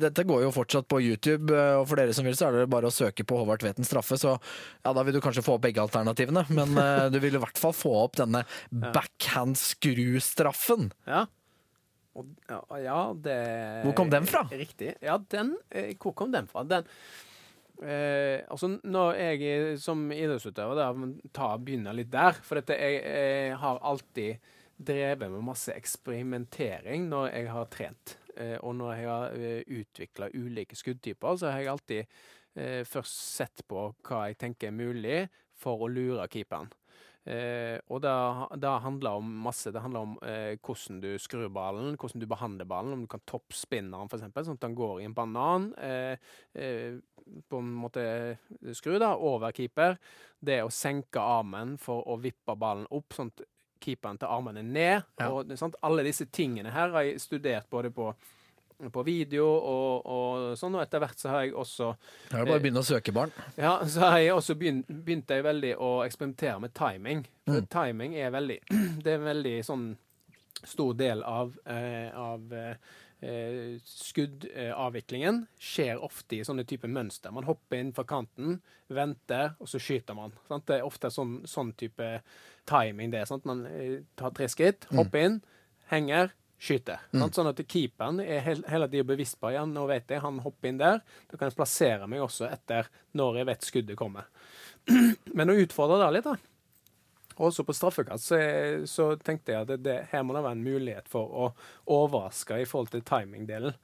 [0.00, 2.70] Dette går jo fortsatt på YouTube, eh, og for dere som vil, så er det
[2.72, 4.16] bare å søke på Håvard Tveten straffe.
[4.20, 6.68] Så ja, da vil du kanskje få opp begge alternativene, men
[7.12, 10.82] du vil i hvert fall få opp denne backhand-skru-straffen.
[11.06, 11.22] Ja.
[12.20, 13.40] Og, ja, det
[13.86, 14.44] Hvor kom den fra?
[14.52, 14.94] Riktig.
[15.04, 16.64] Ja, den eh, Hvor kom den fra?
[16.68, 16.88] Den
[17.82, 20.88] eh, Altså, når jeg er som idrettsutøver da,
[21.36, 27.26] ta, begynner litt der For dette, jeg, jeg har alltid drevet med masse eksperimentering når
[27.34, 28.16] jeg har trent.
[28.36, 32.20] Eh, og når jeg har uh, utvikla ulike skuddtyper, så har jeg alltid
[32.56, 35.18] eh, først sett på hva jeg tenker er mulig
[35.60, 36.70] for å lure keeperen.
[37.28, 38.14] Eh, og det,
[38.62, 39.72] det handler om masse.
[39.72, 43.24] Det handler om eh, hvordan du skrur ballen, hvordan du behandler ballen, om du kan
[43.28, 45.70] toppspinne den, f.eks., sånn at den går i en banan.
[45.76, 46.16] Eh,
[46.54, 46.98] eh,
[47.50, 48.02] på en måte
[48.76, 49.98] skru da, over keeper.
[50.40, 53.44] Det å senke armen for å vippe ballen opp, sånn at
[53.80, 55.04] keeperen tar armene ned.
[55.20, 55.30] Ja.
[55.30, 55.78] Og, sant?
[55.86, 58.10] Alle disse tingene her har jeg studert både på,
[58.92, 61.90] på video og, og sånn, og etter hvert så har jeg også
[62.30, 63.32] Det er bare å begynne å søke barn.
[63.60, 67.26] ja, så har jeg også begynt, begynt jeg veldig å eksperimentere med timing.
[67.44, 67.66] For Mm.
[67.68, 68.58] timing er veldig
[69.04, 69.86] Det er en veldig sånn
[70.64, 75.42] stor del av, eh, av eh, skuddavviklingen.
[75.60, 77.32] Skjer ofte i sånne type mønster.
[77.34, 78.58] Man hopper inn fra kanten,
[78.92, 80.32] venter, og så skyter man.
[80.48, 80.66] Sant?
[80.68, 82.10] Det er ofte sånn, sånn type
[82.70, 83.30] timing det er.
[83.30, 83.44] Sant?
[83.48, 85.40] Man eh, tar tre skritt, hopper inn,
[85.92, 87.00] henger, skyter.
[87.14, 87.24] Mm.
[87.32, 90.68] Sånn at keeperen er hel, hele tida bevisst på ja, nå vet jeg, han hopper
[90.68, 91.00] inn der.
[91.30, 94.28] Da kan jeg plassere meg også etter når jeg vet skuddet kommer.
[95.36, 96.36] Men å utfordre det litt, da.
[97.40, 98.38] Også på straffekast så,
[98.84, 101.50] så tenkte jeg at det, det, her må det være en mulighet for å
[101.88, 103.76] overraske i forhold til timingdelen.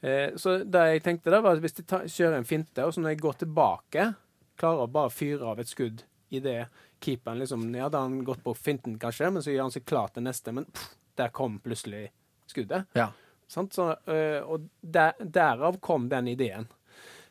[0.00, 2.94] Eh, så det jeg tenkte da var at hvis de ta, kjører en finte, og
[2.94, 4.10] så når jeg går tilbake,
[4.56, 6.62] klarer å bare fyre av et skudd i det
[7.04, 9.84] keeperen liksom, Ja, da har han gått på finten, kanskje, men så gjør han seg
[9.84, 12.08] klar til neste, men pff, der kom plutselig
[12.50, 12.88] skuddet.
[12.96, 13.10] Ja.
[13.48, 13.66] Så,
[14.10, 16.66] øh, og der, derav kom den ideen.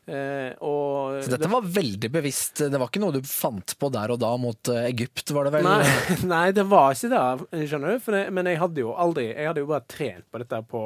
[0.06, 2.62] Eh, og Så dette var veldig bevisst.
[2.70, 5.56] Det var ikke noe du fant på der og da mot eh, Egypt, var det
[5.58, 5.66] vel?
[5.66, 5.96] Nei,
[6.36, 8.10] nei, det var ikke det, skjønner du.
[8.14, 10.86] Det, men jeg hadde jo aldri Jeg hadde jo bare trent på dette på,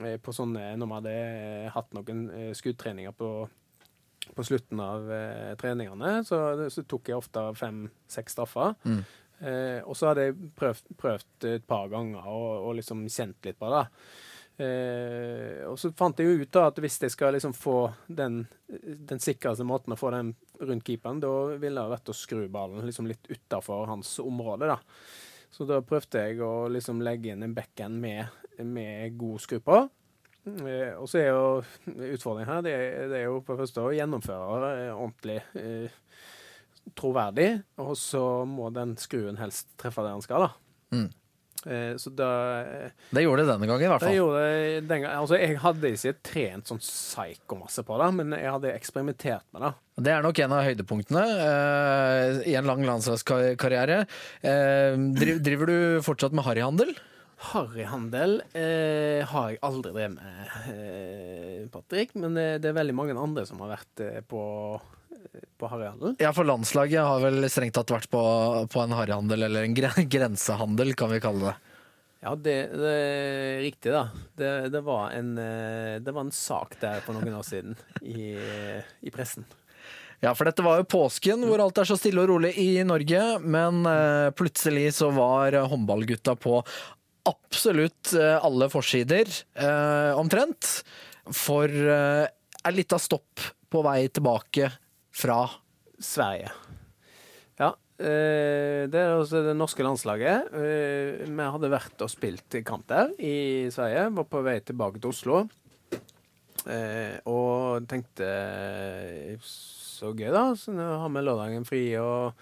[0.00, 3.32] eh, på sånne Når vi hadde eh, hatt noen eh, skuddtreninger på,
[4.32, 8.72] på slutten av eh, treningene, så, så tok jeg ofte fem-seks straffer.
[8.88, 9.02] Mm.
[9.38, 13.58] Eh, og så hadde jeg prøvd, prøvd et par ganger og, og liksom kjent litt
[13.60, 13.84] på det.
[14.58, 17.76] Eh, og så fant jeg jo ut da at hvis jeg skal liksom få
[18.10, 22.48] den, den sikreste måten å få den rundt keeperen, da ville det vært å skru
[22.50, 24.72] ballen liksom litt utafor hans område.
[24.72, 24.80] da.
[25.54, 28.26] Så da prøvde jeg å liksom legge inn en backhand med,
[28.66, 29.84] med god skru på.
[30.48, 31.62] Eh, og så er jo
[32.16, 32.74] utfordringen her det,
[33.12, 36.02] det er jo på første å gjennomføre ordentlig eh,
[36.96, 40.48] troverdig, og så må den skruen helst treffe der den skal.
[40.48, 40.52] da.
[40.96, 41.08] Mm.
[41.66, 42.28] Eh, så da
[42.62, 44.16] eh, Det gjorde det denne gangen, i hvert det fall.
[44.16, 45.18] gjorde det den gangen.
[45.18, 49.72] Altså, jeg hadde ikke trent sånn psykomasse på det, men jeg hadde eksperimentert med det.
[50.06, 54.04] Det er nok en av høydepunktene eh, i en lang landslagskarriere.
[54.46, 56.94] Eh, driv, driver du fortsatt med harryhandel?
[57.52, 63.18] Harryhandel eh, har jeg aldri drevet med, eh, Patrick, men det, det er veldig mange
[63.18, 64.40] andre som har vært på,
[65.58, 66.16] på harryhandel.
[66.22, 68.22] Ja, for landslaget har vel strengt tatt vært på,
[68.72, 71.56] på en harryhandel, eller en gre grensehandel, kan vi kalle det.
[72.18, 74.08] Ja, det, det er riktig, da.
[74.34, 78.34] Det, det, var en, eh, det var en sak der for noen år siden i,
[79.06, 79.46] i pressen.
[80.18, 83.22] Ja, for dette var jo påsken hvor alt er så stille og rolig i Norge,
[83.38, 86.58] men eh, plutselig så var håndballgutta på
[87.30, 89.30] absolutt eh, alle forsider,
[90.18, 90.80] omtrent.
[91.28, 94.72] For ei lita stopp på vei tilbake
[95.18, 95.40] fra
[95.98, 96.50] Sverige.
[97.58, 97.72] Ja.
[97.98, 100.52] eh, Det er også det norske landslaget.
[100.54, 104.08] Eh, Vi hadde vært og spilt kamp der i Sverige.
[104.14, 105.40] Var på vei tilbake til Oslo.
[106.68, 108.28] Eh, Og tenkte
[109.42, 110.44] så gøy, da.
[110.54, 112.32] Så nå har vi lørdagen fri, og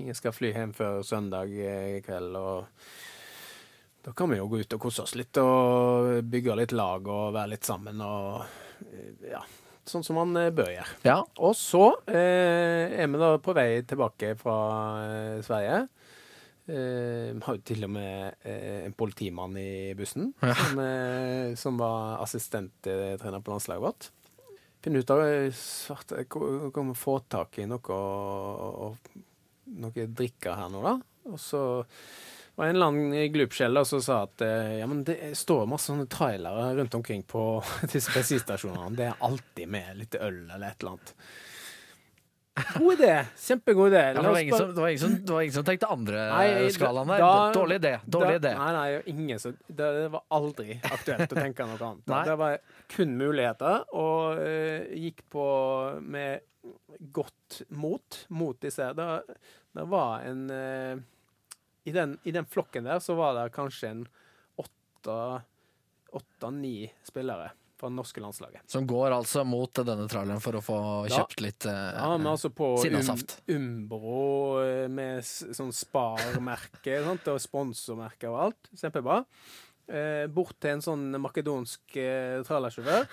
[0.00, 2.36] ingen skal fly hjem før søndag i kveld.
[2.36, 2.66] Og
[4.06, 7.34] da kan vi jo gå ut og kose oss litt og bygge litt lag og
[7.34, 8.44] være litt sammen og
[9.28, 9.42] ja.
[9.86, 10.96] Sånn som man eh, bør gjøre.
[11.06, 14.56] Ja, Og så eh, er vi da på vei tilbake fra
[15.06, 15.84] eh, Sverige.
[16.66, 20.54] Eh, Vi har jo til og med eh, en politimann i bussen, Ja.
[20.58, 24.08] som, eh, som var assistenttrener på landslaget vårt.
[24.82, 29.14] Finne ut av om eh, vi får tak i noe, og-
[29.66, 30.96] noe drikke her nå, da.
[31.30, 31.62] Og så
[32.56, 36.06] var en eller annen glupskjell som sa at eh, ja, men det står masse sånne
[36.10, 37.42] trailere rundt omkring på
[37.92, 38.94] disse bensinstasjonene.
[38.96, 41.12] Det er alltid med litt øl eller et eller annet.
[42.78, 43.24] God idé!
[43.36, 44.00] Kjempegod idé.
[44.00, 47.10] Ja, det, var som, det, var som, det var ingen som tenkte andre Nei, skalaen
[47.12, 47.20] der.
[47.20, 47.92] da- Dårlig idé.
[48.04, 48.52] Dårlig idé.
[48.56, 52.06] Nei, nei, ingen som, det, det var aldri aktuelt å tenke noe annet.
[52.14, 52.22] Nei.
[52.30, 52.56] Det var
[52.96, 55.44] kun muligheter, og uh, gikk på
[56.00, 56.40] med
[57.12, 58.88] godt mot mot disse.
[58.96, 59.10] Det,
[59.76, 61.04] det var en eh,
[61.86, 64.06] i, den, I den flokken der så var det kanskje en
[66.16, 68.62] åtte-ni spillere fra det norske landslaget.
[68.72, 70.78] Som går altså mot denne traileren for å få
[71.10, 71.18] Ja.
[71.20, 77.02] kjøpt litt eh, Ja, men altså på um, Umbro eh, med sånn Spar-merke
[77.34, 78.70] og sponsormerke og alt.
[78.80, 79.20] Kjempebra.
[79.92, 83.04] Eh, bort til en sånn makedonsk eh, trailersjåfør.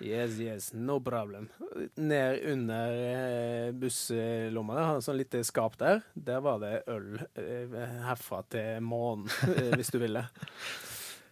[0.00, 1.48] Yes, yes, no problem.
[1.94, 6.04] Ned under eh, busslomma der, sånn lite skap der.
[6.14, 7.74] Der var det øl eh,
[8.06, 10.26] herfra til månen, eh, hvis du ville.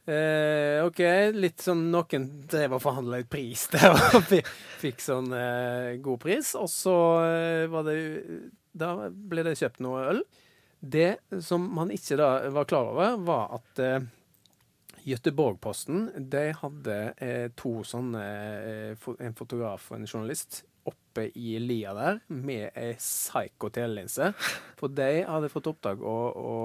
[0.07, 1.01] Eh, OK,
[1.35, 4.29] litt sånn noen drev og forhandla ut pris der, og
[4.79, 6.53] fikk, sånn eh, god pris.
[6.55, 6.95] Og så
[7.73, 7.97] var det
[8.71, 10.21] Da ble det kjøpt noe øl.
[10.79, 13.83] Det som man ikke da var klar over, var at
[15.07, 21.93] Göteborg-posten de hadde eh, to sånne eh, En fotograf og en journalist oppe i lia
[21.97, 24.33] der med ei psycho telelinse.
[24.79, 26.57] For de hadde fått oppdrag å, å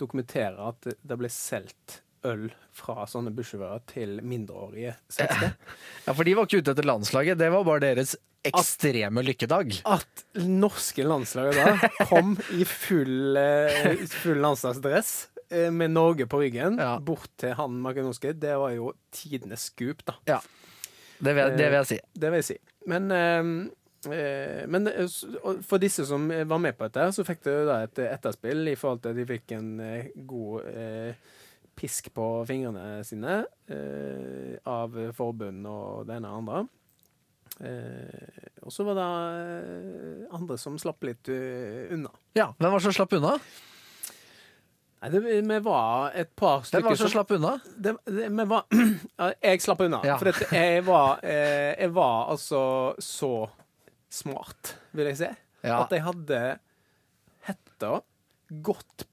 [0.00, 5.56] dokumentere at det ble solgt øl fra sånne bussjåfører til mindreårige svensker.
[6.06, 8.14] Ja, for de var ikke ute etter landslaget, det var bare deres
[8.44, 9.78] ekstreme lykkedag.
[9.88, 15.14] At norske landslaget da kom i full, eh, full landslagsdress
[15.70, 16.98] med Norge på ryggen Ja.
[17.00, 20.40] bort til han makedonske, det var jo tidenes skup, da.
[21.24, 21.98] Det vil, det vil jeg si.
[22.14, 22.56] Det vil jeg si.
[22.90, 25.06] Men, eh, eh, men eh,
[25.64, 28.68] for disse som eh, var med på dette, så fikk det jo da et etterspill
[28.68, 31.14] i forhold til at de fikk en eh, god eh,
[31.74, 33.40] pisk på fingrene sine
[33.70, 36.60] eh, av forbund og det ene og andre.
[37.62, 42.10] Eh, og så var det eh, andre som slapp litt eh, unna.
[42.34, 43.36] Ja, Hvem var det som slapp unna?
[45.04, 47.58] Nei, det, vi var et par Hvem var som slapp unna?
[47.76, 49.98] det, det, vi var, ja, jeg slapp unna.
[50.06, 50.14] Ja.
[50.16, 52.60] For dette, jeg, var, eh, jeg var altså
[53.04, 53.32] så
[54.08, 55.28] smart, vil jeg si,
[55.64, 55.82] Ja.
[55.82, 56.40] at jeg hadde
[57.50, 57.98] hetta
[58.64, 59.04] godt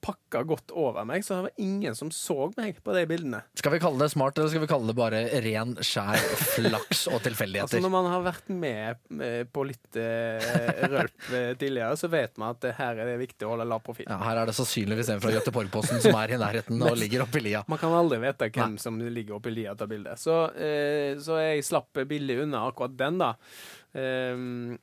[0.00, 3.42] pakka godt over meg, så det var ingen som så meg på de bildene.
[3.58, 6.20] Skal vi kalle det smart, eller skal vi kalle det bare ren, skjær
[6.56, 7.82] flaks og Altså tilfeldigheter?
[7.84, 12.54] Når man har vært med eh, på litt uh, rølp eh, tidligere, så vet man
[12.56, 14.08] at her er det viktig å holde lav profil.
[14.08, 17.44] Ja, her er det sannsynligvis en fra Göteborg-posten som er i nærheten og ligger oppi
[17.44, 17.64] lia.
[17.68, 20.20] Man kan aldri vite hvem som ligger oppi lia av bildet.
[20.22, 23.34] Så, uh, så jeg slapp billig unna akkurat den, da.
[23.92, 24.78] Ehm,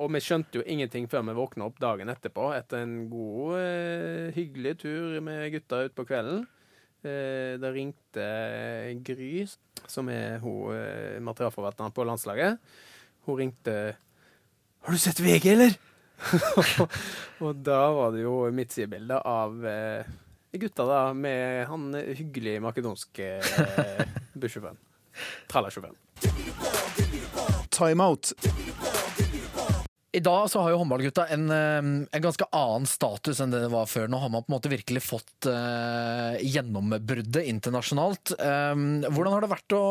[0.00, 4.30] og vi skjønte jo ingenting før vi våkna opp dagen etterpå, etter en god, eh,
[4.36, 6.46] hyggelig tur med gutta utpå kvelden.
[7.04, 8.24] Eh, det ringte
[9.04, 9.44] Gry,
[9.88, 12.58] som er hun eh, materialforvalteren på landslaget.
[13.26, 13.96] Hun ringte
[14.80, 15.78] 'Har du sett VG, eller?'
[17.44, 19.54] og da var det jo midtsidebilde av
[20.52, 24.04] gutta da med han hyggelige makedonske eh,
[24.36, 24.76] bussjåføren.
[25.48, 25.96] Trallersjåføren.
[27.70, 28.32] Timeout.
[30.12, 33.70] I dag så har jo håndballgutta en, eh, en ganske annen status enn det det
[33.70, 34.08] var før.
[34.10, 38.32] Nå har man på en måte virkelig fått uh, gjennombruddet internasjonalt.
[38.40, 39.84] Um, hvordan har det vært å,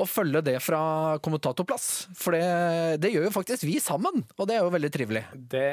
[0.00, 0.80] å følge det fra
[1.20, 1.90] kommentatorplass?
[2.16, 5.26] For det, det gjør jo faktisk vi sammen, og det er jo veldig trivelig.
[5.52, 5.66] Det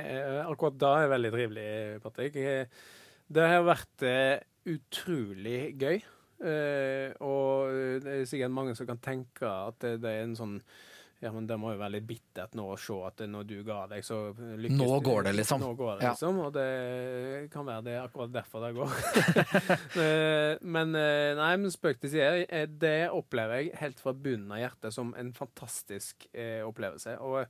[0.43, 1.71] akkurat da er veldig trivelig,
[2.03, 2.37] Patrick.
[3.27, 6.03] Det har vært eh, utrolig gøy.
[6.43, 10.59] Uh, og det er sikkert mange som kan tenke at det, det er en sånn
[11.19, 13.79] ja, men det må jo være litt bittert nå å se at når du ga
[13.89, 15.63] deg, så lykkes Nå går det, liksom.
[15.63, 16.11] Nå går det, Ja.
[16.13, 16.39] liksom.
[16.45, 18.93] Og det kan være det er akkurat derfor det går.
[19.97, 22.45] Eh, men eh, nei, men spøk til side.
[22.53, 27.15] eh, Det opplever jeg helt fra bunnen av hjertet som en fantastisk eh, opplevelse.
[27.25, 27.47] Og,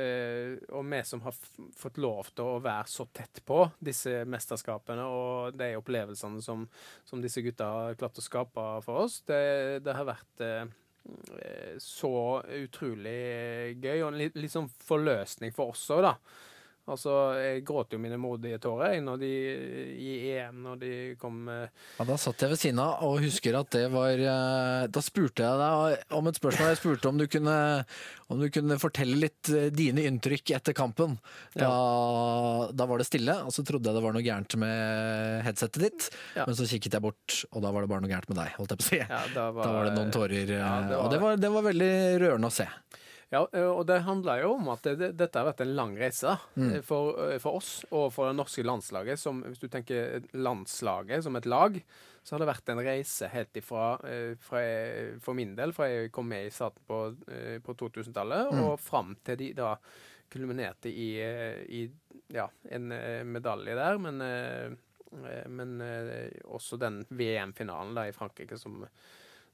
[0.00, 1.36] eh, og vi som har
[1.76, 6.64] fått lov til å være så tett på disse mesterskapene og de opplevelsene som,
[7.04, 10.64] som disse gutta har klart å skape for oss, det, det har vært eh,
[11.80, 16.14] så utrolig gøy, og en litt, litt sånn forløsning for oss òg, da.
[16.90, 19.28] Altså, jeg gråt jo mine modige tårer når de,
[20.00, 21.68] i EM, når de kom eh,
[22.00, 25.44] Ja, da satt jeg ved siden av og husker at det var eh, Da spurte
[25.44, 26.70] jeg deg om et spørsmål.
[26.72, 27.54] Jeg spurte om du kunne,
[28.32, 31.14] om du kunne fortelle litt eh, dine inntrykk etter kampen.
[31.54, 31.70] Da,
[32.74, 36.08] da var det stille, og så trodde jeg det var noe gærent med headsetet ditt.
[36.34, 36.48] Ja.
[36.48, 38.56] Men så kikket jeg bort, og da var det bare noe gærent med deg.
[38.58, 39.00] holdt jeg på å si.
[39.04, 41.52] Ja, da var, Da var det noen tårer, Ja, det var- og det var, det
[41.54, 41.92] var veldig
[42.24, 42.66] rørende å se.
[43.30, 45.92] Ja, eh, og det handler jo om at det, det, dette har vært en lang
[45.98, 46.80] reise mm.
[46.86, 49.20] for, eh, for oss og for det norske landslaget.
[49.22, 51.78] Som, hvis du tenker landslaget som et lag,
[52.22, 54.62] så har det vært en reise helt ifra eh, fra,
[55.22, 59.14] For min del, fra jeg kom med i staten på, eh, på 2000-tallet, og fram
[59.24, 59.76] til de da
[60.30, 61.86] kulminerte i, eh, i
[62.34, 63.98] ja, en eh, medalje der.
[63.98, 64.66] Men, eh,
[65.22, 68.82] eh, men eh, også den VM-finalen i Frankrike som,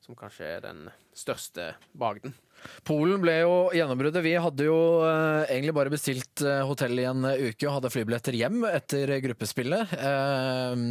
[0.00, 2.36] som kanskje er den største bragden.
[2.86, 4.22] Polen ble jo gjennombruddet.
[4.24, 4.76] Vi hadde jo
[5.06, 9.12] eh, egentlig bare bestilt eh, hotell i en eh, uke og hadde flybilletter hjem etter
[9.24, 9.94] gruppespillet.
[9.96, 10.84] Eh,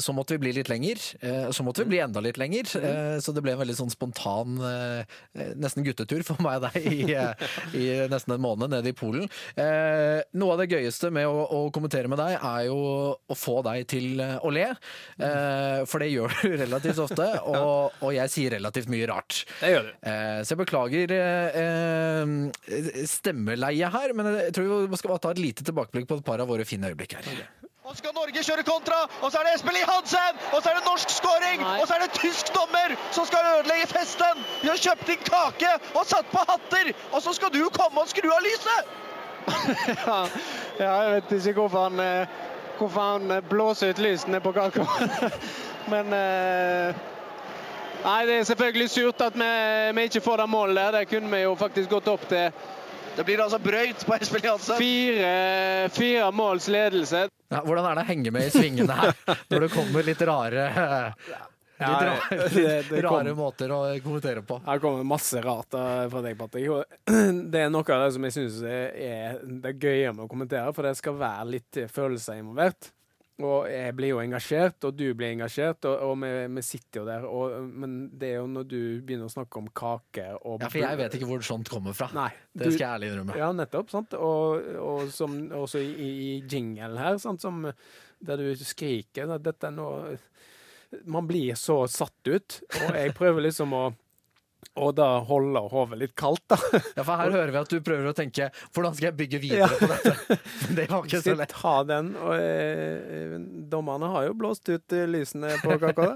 [0.00, 1.02] så måtte vi bli litt lenger.
[1.20, 2.70] Eh, så måtte vi bli enda litt lenger.
[2.80, 5.16] Eh, så det ble en veldig sånn spontan, eh,
[5.58, 7.46] nesten guttetur for meg og deg i, eh,
[7.76, 9.28] i nesten en måned nede i Polen.
[9.54, 12.78] Eh, noe av det gøyeste med å, å kommentere med deg, er jo
[13.16, 14.68] å få deg til eh, å le.
[15.20, 19.42] Eh, for det gjør du relativt ofte, og, og jeg sier relativt mye rart.
[19.60, 19.92] Det gjør du.
[20.10, 25.42] Eh, så jeg beklager eh, stemmeleie her, men jeg tror vi skal bare ta et
[25.42, 27.46] lite tilbakeblikk på et par av våre fine øyeblikk her.
[27.86, 30.40] Og skal Norge kjøre kontra, og så er det Espelid Hansen!
[30.50, 31.60] Og så er det norsk scoring!
[31.62, 31.76] Nei.
[31.78, 34.42] Og så er det tysk dommer som skal ødelegge festen!
[34.64, 38.10] Vi har kjøpt inn kake og satt på hatter, og så skal du komme og
[38.10, 38.94] skru av lyset!
[40.76, 42.34] Ja, jeg vet ikke hvorfor han, eh,
[42.80, 44.84] hvorfor han eh, blåser ut lysene på kaka.
[45.92, 47.06] Men eh,
[48.04, 49.48] Nei, det er selvfølgelig surt at vi,
[49.96, 50.92] vi ikke får det målet der.
[51.00, 52.52] Det kunne vi jo faktisk gått opp til
[53.16, 54.76] Det blir altså brøyt på Espen Jansen.
[54.76, 57.22] Fire, fire måls ledelse.
[57.50, 59.12] Ja, hvordan er det å henge med i svingene her,
[59.50, 60.64] når det kommer litt rare
[61.76, 64.56] Litt Ja, rare, det- det kom- måter å kommentere på.
[64.64, 66.70] Her kommer masse rart eh, fra deg, Patrick.
[67.52, 70.88] Det er noe av det som jeg syns er det gøye med å kommentere, for
[70.88, 72.88] det skal være litt følelser involvert.
[73.44, 77.04] Og jeg blir jo engasjert, og du blir engasjert, og, og vi, vi sitter jo
[77.04, 77.26] der.
[77.28, 80.80] Og, men det er jo når du begynner å snakke om kake og Ja, For
[80.80, 82.08] jeg vet ikke hvor sånt kommer fra.
[82.16, 82.30] Nei.
[82.56, 83.36] Det du- skal jeg ærlig innrømme.
[83.36, 83.92] Ja, nettopp.
[83.92, 84.16] sant?
[84.16, 87.44] Og, og som også i, i jingle her, sant?
[87.44, 87.66] Som,
[88.24, 90.16] der du skriker dette er noe
[91.04, 93.84] Man blir så satt ut, og jeg prøver liksom å
[94.76, 96.58] og da holde hodet litt kaldt, da.
[96.96, 99.68] Ja, For her hører vi at du prøver å tenke hvordan skal jeg bygge videre
[99.80, 100.36] på dette?
[100.66, 101.54] Men det var ikke så lett.
[101.56, 102.12] ta den.
[102.20, 103.36] Og eh,
[103.72, 106.08] dommerne har jo blåst ut eh, lysene på kaka.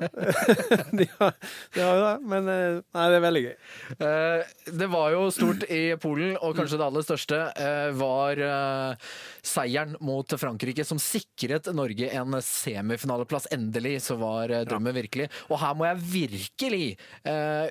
[0.92, 1.34] de, har,
[1.74, 2.14] de har jo det.
[2.34, 3.54] Men eh, nei, det er veldig gøy.
[3.96, 9.08] Eh, Det var jo stort i Polen, og kanskje det aller største eh, var eh,
[9.46, 13.48] seieren mot Frankrike, som sikret Norge en semifinaleplass.
[13.54, 15.30] Endelig så var drømmen virkelig.
[15.48, 16.84] Og her må jeg virkelig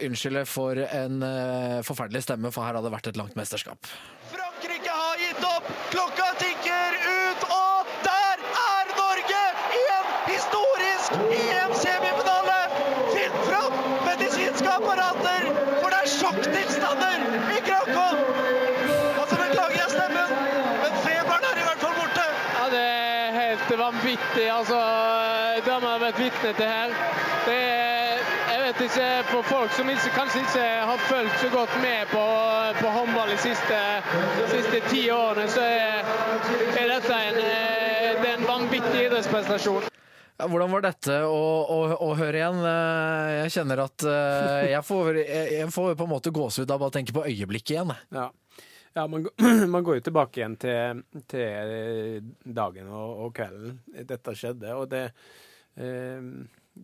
[0.05, 3.89] unnskylde for en eh, forferdelig stemme, for her hadde det vært et langt mesterskap.
[4.31, 5.69] Frankrike har gitt opp!
[5.93, 9.41] Klokka tikker ut, og der er Norge
[9.79, 12.59] i en historisk EM-semifinale!
[13.13, 15.49] Finn fram medisinske apparater,
[15.79, 17.25] for det er sjokktilstander
[17.57, 18.21] i Krakow!
[19.19, 20.35] Altså, beklager jeg stemmen,
[20.83, 22.27] men feberen er i hvert fall borte.
[22.59, 24.47] Ja, det er helt vanvittig.
[24.53, 24.83] Altså,
[25.65, 27.18] det har man vært vitne til her.
[28.79, 32.21] Er, ikke, for folk som ikke, kanskje ikke har fulgt så godt med på,
[32.79, 33.79] på håndball de siste,
[34.53, 36.05] siste ti årene, så er,
[36.79, 39.89] er dette en, eh, det er en vanvittig idrettsprestasjon.
[40.39, 41.41] Ja, hvordan var dette å,
[41.75, 42.61] å, å høre igjen?
[42.69, 46.93] Eh, Jeg kjenner at eh, jeg får, jeg får på en måte gåsehud av bare
[46.93, 47.91] å tenke på øyeblikket igjen.
[48.15, 48.29] Ja.
[48.95, 49.27] Ja, man,
[49.75, 53.75] man går jo tilbake igjen til, til dagen og, og kvelden
[54.07, 55.03] dette skjedde, og det,
[55.83, 56.23] eh,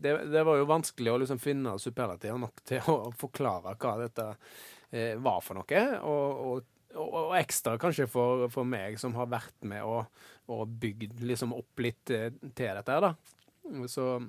[0.01, 4.29] det Det var jo vanskelig å liksom finne superlativer nok til å forklare hva dette
[4.91, 5.83] eh, var for noe.
[6.05, 6.71] Og, og,
[7.01, 11.83] og, ekstra kanskje for, for meg, som har vært med og, og bygd liksom opp
[11.83, 13.15] litt eh, til dette her, da.
[13.89, 14.19] Så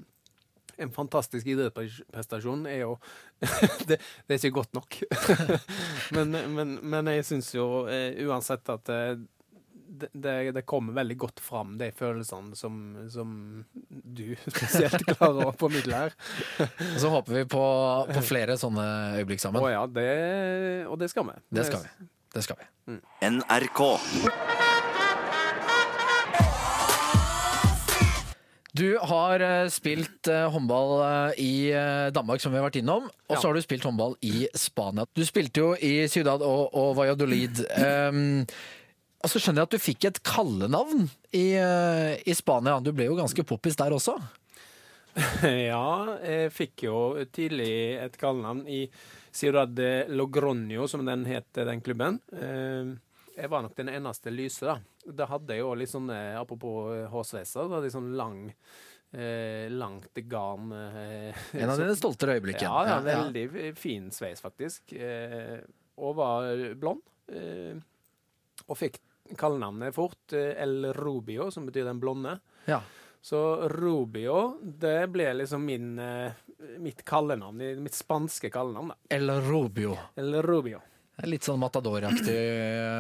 [0.77, 2.97] en fantastisk idrettsprestasjon er jo
[3.89, 4.99] det, det er ikke godt nok.
[6.17, 9.17] men, men, men jeg syns jo eh, uansett at eh,
[9.87, 12.81] det, det, kommer veldig godt fram, de følelsene som,
[13.13, 13.31] som
[13.89, 16.17] du spesielt klarer å formidle her.
[16.61, 17.65] Og så håper vi på,
[18.13, 18.87] på flere sånne
[19.21, 19.71] øyeblikk Å sammen.
[19.73, 20.11] ja, det,
[20.91, 21.39] og det skal vi.
[21.55, 22.11] Det skal vi.
[22.37, 23.01] Det skal vi.
[23.25, 23.83] NRK.
[28.77, 31.53] Du har eh, spilt eh, håndball eh, i
[32.13, 33.07] Danmark, som vi har vært innom.
[33.31, 33.49] Og så Ja.
[33.49, 35.07] har du spilt håndball i Spania.
[35.17, 37.63] Du spilte jo i Ciudad og, og Valladolid.
[37.81, 38.45] Um,
[39.27, 42.79] og så skjønner jeg at du fikk et kallenavn i, eh, i Spania.
[42.79, 44.15] Du ble jo ganske poppis der også.
[45.73, 46.97] Ja, jeg fikk jo
[47.33, 48.83] tidlig et kallenavn i
[49.35, 52.21] Ciudad de Logronio, som den het, den klubben.
[52.37, 52.93] Eh,
[53.37, 54.79] Jeg var nok den eneste lyse, da.
[55.07, 58.39] Da hadde jeg jo litt sånn, eh, apropos hårsveiser, da hadde jeg sånn lang
[59.17, 60.71] eh, langt garn.
[60.73, 62.63] Eh, En av dine stoltere øyeblikk.
[62.63, 63.75] Ja, ja, veldig ja.
[63.77, 64.95] fin sveis, faktisk.
[64.95, 65.59] Eh,
[65.97, 67.03] og var blond.
[67.33, 67.77] Eh,
[68.67, 69.01] og fikk
[69.39, 72.39] kallenavnet fort eh, El Rubio, som betyr den blonde.
[72.71, 72.81] Ja.
[73.27, 76.33] Så Rubio, det ble liksom min, eh,
[76.79, 78.93] mitt kallenavn, mitt spanske kallenavn.
[78.95, 79.17] da.
[79.17, 79.97] El Rubio.
[80.15, 80.83] El Rubio.
[81.17, 82.37] Det er litt sånn Matador-aktig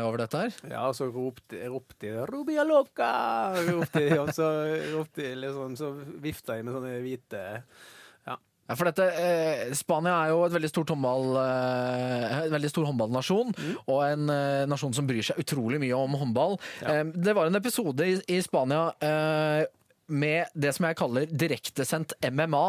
[0.07, 0.55] over dette her.
[0.71, 4.47] Ja, og så ropte, ropte 'Rubia loca!' Ropte og så
[4.95, 5.91] ropte liksom, så
[6.25, 7.43] vifta jeg med sånne hvite
[8.67, 12.89] Ja, for dette, eh, Spania er jo et veldig stort håndball, eh, en veldig stor
[12.89, 13.55] håndballnasjon,
[13.87, 16.59] og en eh, nasjon som bryr seg utrolig mye om håndball.
[16.83, 16.97] Ja.
[16.97, 19.69] Eh, det var en episode i, i Spania eh,
[20.11, 22.67] med det som jeg kaller direktesendt MMA,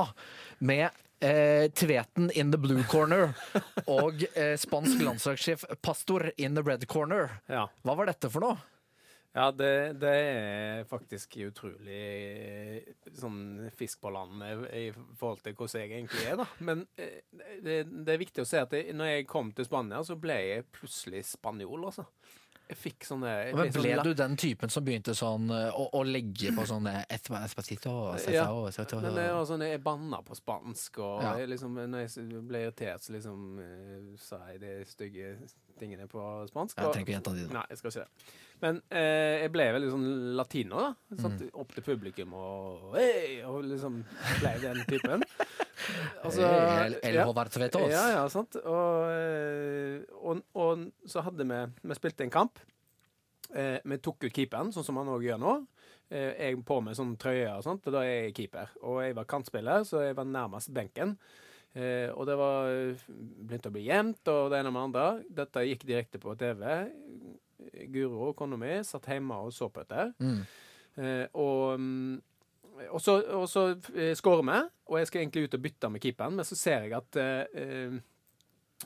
[0.59, 0.87] med
[1.21, 3.33] eh, Tveten in the blue corner
[3.97, 7.39] og eh, spansk landslagssjef Pastor in the red corner.
[7.49, 7.67] Ja.
[7.85, 8.57] Hva var dette for noe?
[9.37, 12.87] Ja, det, det er faktisk utrolig eh,
[13.19, 14.87] sånn fisk på land eh, i
[15.19, 16.47] forhold til hvordan jeg egentlig er, da.
[16.65, 17.19] Men eh,
[17.61, 17.75] det,
[18.07, 20.65] det er viktig å se at jeg, når jeg kom til Spania, så ble jeg
[20.73, 22.07] plutselig spanjol, altså.
[22.67, 25.85] Jeg fikk sånne jeg Men sånn ble la- du den typen som begynte sånn å,
[25.95, 27.93] å legge på sånne espa- Espacito,
[28.27, 28.43] Ja,
[28.99, 31.37] Men det var sånn, jeg banna på spansk, og Ja.
[31.39, 33.45] jeg liksom, når jeg ble irritert, så liksom
[34.19, 35.29] sa jeg det stygge
[35.79, 36.77] tingene på spansk.
[36.77, 37.55] Jeg trenger ikke gjenta de, da.
[37.59, 38.35] Nei, jeg skal ikke det.
[38.63, 40.07] Men eh, jeg ble veldig sånn
[40.39, 41.17] latino, da.
[41.21, 44.01] Satt opp til publikum og hei, og liksom
[44.41, 45.25] ble den typen.
[46.25, 47.23] Altså, El, el ja.
[47.93, 48.57] Ja, ja, sant.
[48.59, 52.59] Og, eh, og, og så hadde vi Vi spilte en kamp.
[53.53, 55.53] Eh, vi tok ut keeperen, sånn som han òg gjør nå.
[56.09, 58.73] Eh, jeg på med sånn trøye og sånt, og da er jeg keeper.
[58.83, 61.15] Og jeg var kantspiller, så jeg var nærmest benken.
[61.73, 62.69] Eh, og det var
[63.09, 65.07] begynte å bli jevnt, og det ene med det andre.
[65.41, 66.63] Dette gikk direkte på TV.
[67.93, 70.09] Guro, kona mi, satt hjemme og så på dette.
[70.23, 70.41] Mm.
[70.97, 74.59] Eh, og, mm, og så, og så eh, skårer vi,
[74.89, 77.65] og jeg skal egentlig ut og bytte med keeperen, men så ser jeg at eh,
[77.65, 77.97] eh,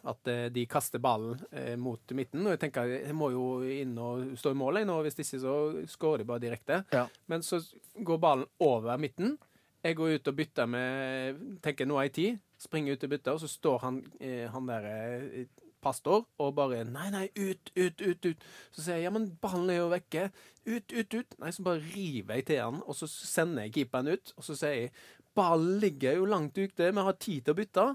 [0.08, 2.46] at eh, de kaster ballen eh, mot midten.
[2.46, 5.56] Og jeg tenker jeg må jo inn og stå i mål, nå, hvis ikke så
[5.92, 6.82] skårer de bare direkte.
[6.94, 7.06] Ja.
[7.32, 7.62] Men så
[8.00, 9.38] går ballen over midten.
[9.82, 12.40] Jeg går ut og bytter med Tenker nå har jeg tid.
[12.62, 15.46] Springer ut og bytter, og så står han, eh, han der eh,
[15.82, 18.46] pastor og bare Nei, nei, ut, ut, ut, ut.
[18.72, 20.28] Så sier jeg ja, men ballen er jo vekke.
[20.70, 21.40] Ut, ut, ut.
[21.42, 24.34] Nei, så bare river jeg til han, og så sender jeg keeperen ut.
[24.38, 24.94] Og så sier jeg
[25.38, 27.88] ballen ligger jo langt ute, vi har tid til å bytte.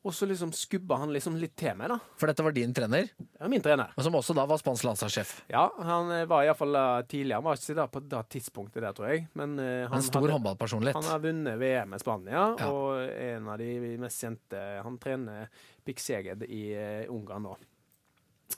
[0.00, 1.98] Og så liksom skubba han liksom litt til meg, da.
[2.16, 3.90] For dette var din trener, Ja, min trener.
[3.92, 5.32] og som også da var spansk landslagssjef.
[5.52, 6.72] Ja, han eh, var iallfall
[7.10, 7.36] tidligere.
[7.42, 9.26] Han var ikke da på det tidspunktet der, tror jeg.
[9.36, 10.96] Men uh, han En stor hadde- håndballpersonlighet.
[10.96, 12.70] Han har vunnet VM i Spania, Ja.
[12.72, 15.50] og en av de mest kjente Han trener
[15.84, 17.52] Pikseged i uh, Ungarn nå.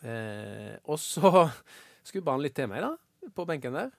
[0.02, 1.32] Uh, og så
[2.08, 3.90] skubba han litt til meg, da, på benken der.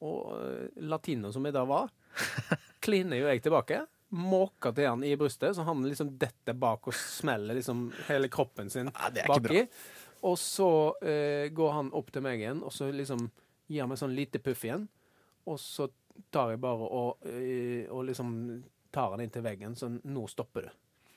[0.00, 1.92] Og uh, latino som jeg da var,
[2.84, 3.84] kliner jo jeg tilbake.
[4.14, 8.70] Måker til han i brystet, så han liksom detter bak og smeller liksom hele kroppen
[8.70, 9.66] sin baki.
[10.26, 10.68] Og så
[11.02, 13.26] eh, går han opp til meg igjen, og så liksom
[13.66, 14.86] gir han meg sånn lite puff igjen.
[15.46, 15.88] Og så
[16.32, 18.32] tar jeg bare og, eh, og liksom
[18.94, 20.70] tar han inn til veggen, så nå stopper du.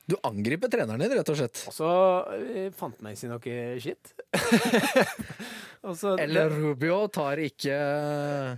[0.10, 1.60] Du angriper treneren din, rett og slett.
[1.70, 1.90] Og så
[2.34, 4.14] eh, fant meg ikke noe shit.
[6.20, 7.76] Eller Rubio tar ikke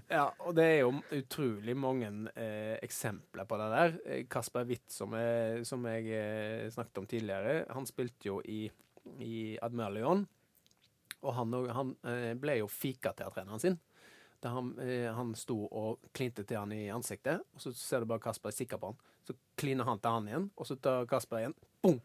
[0.10, 3.96] Ja, og det er jo utrolig mange eh, eksempler på det der.
[4.08, 8.64] Eh, Kasper Witt, som, jeg- som jeg eh, snakket om tidligere, han spilte jo i,
[9.22, 10.26] i Admiral Leon,
[11.22, 13.78] Og han, han eh, ble jo fika til av treneren sin.
[14.42, 18.10] Da han, eh, han sto og klinte til han i ansiktet, og så ser du
[18.10, 19.02] bare Kasper sikker på han.
[19.28, 21.58] Så kliner han til han igjen, og så tar Kasper igjen.
[21.82, 22.00] Boom!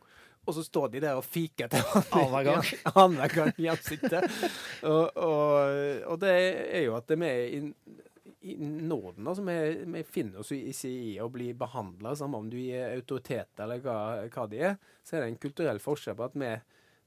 [0.46, 3.32] Og så står de der og fiker til han Annenhver gang.
[3.38, 4.28] gang i ansiktet.
[4.84, 7.62] og, og, og det er jo at vi i,
[8.52, 9.56] i Norden, altså, vi,
[9.96, 13.98] vi finner oss ikke i å bli behandla, samme om du er autoritet eller hva,
[14.28, 16.52] hva de er, så er det en kulturell forskjell på at vi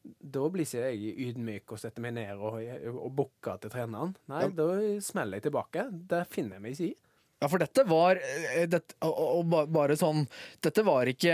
[0.03, 2.55] da blir ikke jeg ydmyk og setter meg ned og,
[2.95, 4.15] og bukker til treneren.
[4.31, 4.49] Nei, Ja.
[4.61, 4.71] da
[5.03, 5.87] smeller jeg tilbake.
[6.09, 6.95] Det finner jeg meg ikke i.
[7.39, 10.25] Ja, for dette var eh, dette, og, og ba- bare sånn
[10.59, 11.31] Dette var ikke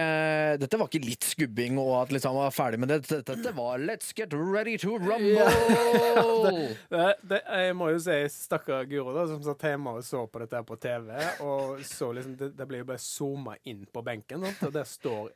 [0.61, 2.99] Dette var ikke litt skubbing og at liksom var ferdig med det.
[3.07, 5.49] Dette, dette var Let's get ready to rumble!
[6.89, 10.43] Det, det, jeg må jo si stakkar Guro, da, som satt hjemme og så på
[10.43, 11.09] dette på TV.
[11.45, 14.61] Og så liksom, det, det blir jo bare zooma inn på benken, sant?
[14.69, 15.31] og der står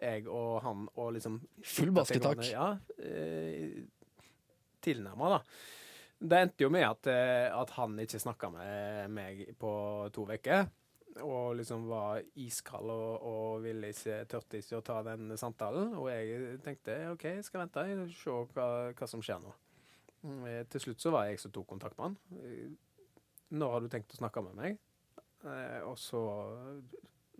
[0.00, 2.44] jeg og han og liksom Full basketak.
[2.50, 2.72] Ja.
[2.98, 3.82] Eh,
[4.84, 5.40] Tilnærma, da.
[6.24, 9.70] Det endte jo med at, eh, at han ikke snakka med meg på
[10.14, 10.66] to uker.
[11.22, 15.92] Og liksom var iskald og, og ville ikke tørte ikke å ta den samtalen.
[16.00, 18.66] Og jeg tenkte OK, jeg skal vente og se hva,
[18.98, 19.52] hva som skjer nå.
[20.48, 22.18] Eh, Til slutt så var jeg som tok kontakt med han.
[22.40, 22.74] Eh,
[23.54, 24.80] Når har du tenkt å snakke med meg?
[25.84, 26.20] Og så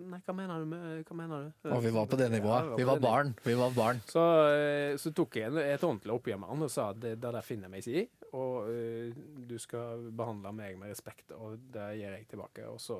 [0.02, 1.68] Nei, hva mener du med Hva mener du?
[1.70, 2.70] Og vi var på det nivået.
[2.72, 3.34] Ja, Vi var barn.
[3.44, 4.00] Vi var barn.
[4.10, 7.14] Så, eh, så tok jeg en, et ordentlig oppgjør med han og sa at det,
[7.22, 8.08] det der finner jeg meg ikke i.
[8.34, 12.66] Og uh, du skal behandle meg med respekt, og det gir jeg tilbake.
[12.66, 12.98] Og så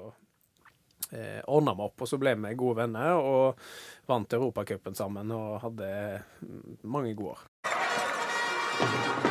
[1.11, 3.59] eh, ordna vi opp, og så ble vi gode venner og
[4.07, 5.90] vant Europacupen sammen og hadde
[6.47, 9.24] mm, mange gode år.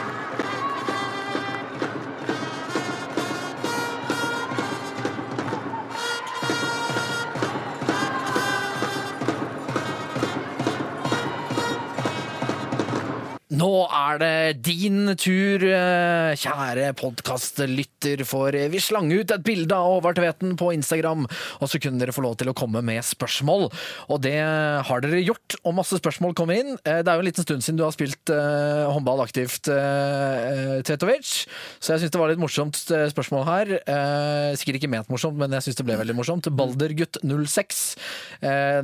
[13.64, 20.02] Nå er det din tur, eh, kjære podkastlytter, for vi slang ut et bilde av
[20.02, 20.20] Håvard
[20.60, 21.24] på Instagram,
[21.62, 23.72] og så kunne dere få lov til å komme med spørsmål.
[24.10, 26.78] Og det har dere gjort, og masse spørsmål kommer inn.
[26.84, 30.82] Eh, Det er jo en liten stund siden du har spilt uh, håndball aktivt, uh,
[30.84, 31.48] Tvetovic,
[31.80, 33.80] så jeg syns det var litt morsomt spørsmål her.
[33.88, 36.52] Uh, sikkert ikke ment morsomt, men jeg syns det ble veldig morsomt.
[36.52, 37.96] Baldergutt06
[38.44, 38.84] uh,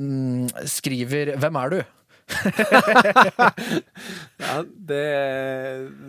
[0.63, 1.98] skriver Hvem er du?
[4.39, 4.99] Ja, det,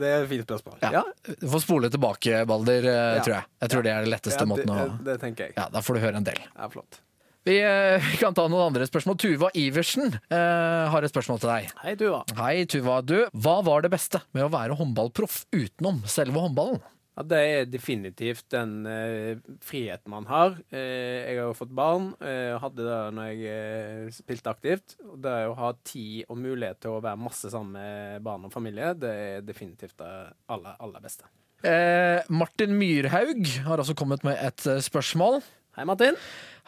[0.00, 0.78] det er et fint spørsmål.
[0.84, 1.02] Ja.
[1.40, 3.22] Du får spole tilbake, Balder, eh, Ja.
[3.24, 3.46] tror jeg.
[3.64, 5.56] Jeg tror det er den letteste Ja, det, måten å det, det tenker jeg.
[5.58, 6.40] Ja, da får du høre en del.
[6.54, 7.00] Ja, flott.
[7.48, 9.16] Vi, eh, vi kan ta noen andre spørsmål.
[9.20, 11.70] Tuva Iversen eh, har et spørsmål til deg.
[11.82, 12.20] Hei, Tuva.
[12.36, 12.98] Hei, Tuva.
[13.02, 16.82] Du, hva var det beste med å være håndballproff utenom selve håndballen?
[17.20, 20.54] Ja, det er definitivt den eh, friheten man har.
[20.72, 24.94] Eh, jeg har jo fått barn, eh, hadde det når jeg eh, spilte aktivt.
[25.04, 28.54] Og det å ha tid og mulighet til å være masse sammen med barn og
[28.54, 30.08] familie, det er definitivt det
[30.48, 31.28] aller, aller beste.
[31.60, 35.42] Eh, Martin Myrhaug har også kommet med et eh, spørsmål.
[35.76, 36.16] Hei, Martin.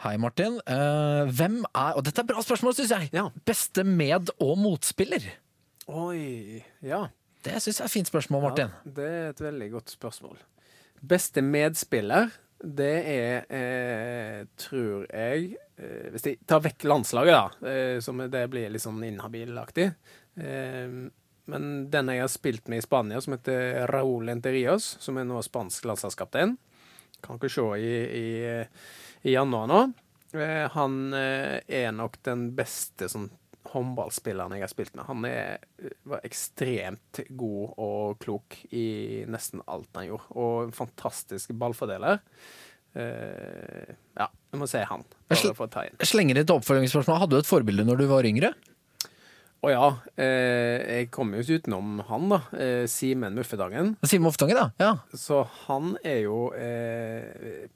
[0.05, 0.61] Hei, Martin.
[0.69, 3.09] Eh, hvem er Og dette er bra spørsmål, syns jeg.
[3.17, 3.25] Ja.
[3.49, 5.25] Beste med- og motspiller?
[5.89, 7.07] Oi, ja.
[7.43, 8.71] Det syns jeg er et fint spørsmål, Martin.
[8.71, 10.37] Ja, det er et veldig godt spørsmål.
[11.03, 12.31] Beste medspiller,
[12.63, 18.43] det er, eh, tror jeg eh, Hvis de tar vekk landslaget, da, eh, som det
[18.53, 19.89] blir litt sånn inhabilaktig
[20.39, 20.93] eh,
[21.51, 25.41] Men den jeg har spilt med i Spania, som heter Raúl Enterios, som er nå
[25.43, 26.55] spansk landslagskaptein
[27.19, 27.91] Kan ikke se i,
[28.21, 28.63] i,
[29.27, 29.83] i januar nå.
[30.33, 33.27] Eh, han eh, er nok den beste sånn
[33.73, 35.05] håndballspilleren jeg har spilt med.
[35.09, 35.63] Han er,
[36.09, 40.29] var ekstremt god og klok i nesten alt han gjorde.
[40.37, 42.21] Og en fantastisk ballfordeler.
[42.93, 45.01] Uh, ja, jeg må se han.
[45.33, 47.23] Slenger et oppfølgingsspørsmål.
[47.23, 48.53] Hadde du et forbilde når du var yngre?
[49.63, 49.83] Å ja,
[50.19, 52.39] eh, jeg kommer jo ikke utenom han, da.
[52.51, 53.93] Eh, Simen Muffedagen.
[54.03, 54.65] Simen Oftange, da.
[54.75, 54.89] Ja.
[55.15, 57.69] Så han er jo eh,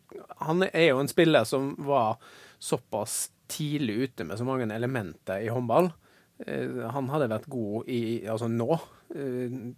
[0.44, 2.20] Han er jo en spiller som var
[2.60, 5.92] såpass tidlig ute med så mange elementer i håndball.
[6.46, 8.80] Eh, han hadde vært god i Altså nå.
[9.16, 9.74] Eh,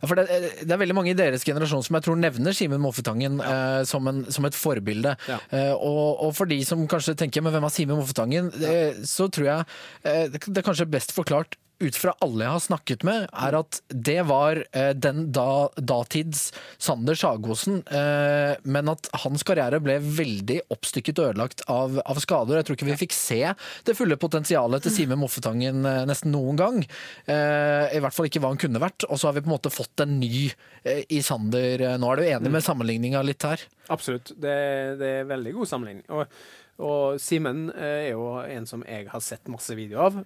[0.00, 0.28] Ja, for det,
[0.62, 4.06] det er veldig mange i deres generasjon som jeg tror nevner Simen Moffetangen eh, som,
[4.06, 5.16] en, som et forbilde.
[5.26, 5.38] Ja.
[5.50, 9.26] Eh, og, og for de som kanskje tenker men hvem er Simen Moffetangen, eh, så
[9.34, 9.66] tror jeg
[10.06, 13.56] eh, det, det er kanskje best forklart ut fra alle jeg har snakket med, er
[13.58, 16.46] at det var eh, den da, datids
[16.78, 22.60] Sander Sagosen, eh, men at hans karriere ble veldig oppstykket og ødelagt av, av skader.
[22.60, 23.40] Jeg tror ikke vi fikk se
[23.84, 26.80] det fulle potensialet til Simen Moffetangen eh, nesten noen gang.
[27.26, 29.06] Eh, I hvert fall ikke hva han kunne vært.
[29.08, 30.48] Og så har vi på en måte fått en ny
[30.84, 32.12] eh, i Sander eh, nå.
[32.14, 33.64] Er du enig med sammenligninga litt her?
[33.92, 34.30] absolutt.
[34.40, 34.54] Det,
[35.00, 36.06] det er veldig god sammenligning.
[36.16, 36.38] Og,
[36.84, 40.22] og Simen er jo en som jeg har sett masse videoer av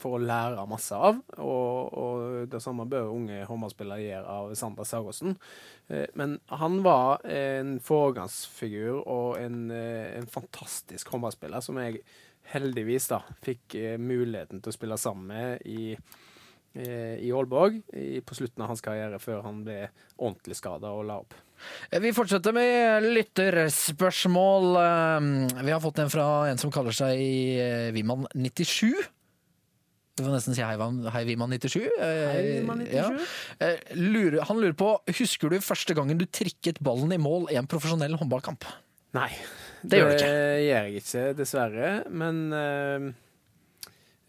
[0.00, 1.20] for å lære masse av.
[1.38, 5.36] Og, og det samme bør unge håndballspillere gjøre av Sander Sagosen.
[5.90, 12.02] Eh, men han var en foregangsfigur og en, eh, en fantastisk håndballspiller som jeg
[12.50, 15.94] heldigvis da fikk eh, muligheten til å spille sammen med i
[16.70, 17.80] i Aalborg
[18.22, 21.34] på slutten av hans karriere, før han ble ordentlig skada og la opp.
[21.90, 24.78] Vi fortsetter med lytterspørsmål.
[25.66, 27.18] Vi har fått en fra en som kaller seg
[27.96, 29.02] Wiman97.
[30.20, 30.76] Du får nesten si hei,
[31.14, 31.86] hei Viman97.
[31.96, 33.06] Eh, ja.
[33.64, 37.68] Eh, han lurer på Husker du første gangen du trikket ballen i mål i en
[37.70, 38.68] profesjonell håndballkamp?
[39.16, 39.30] Nei.
[39.80, 40.28] Det, det gjør, ikke.
[40.28, 41.90] Det gjør jeg ikke, dessverre.
[42.12, 43.10] Men uh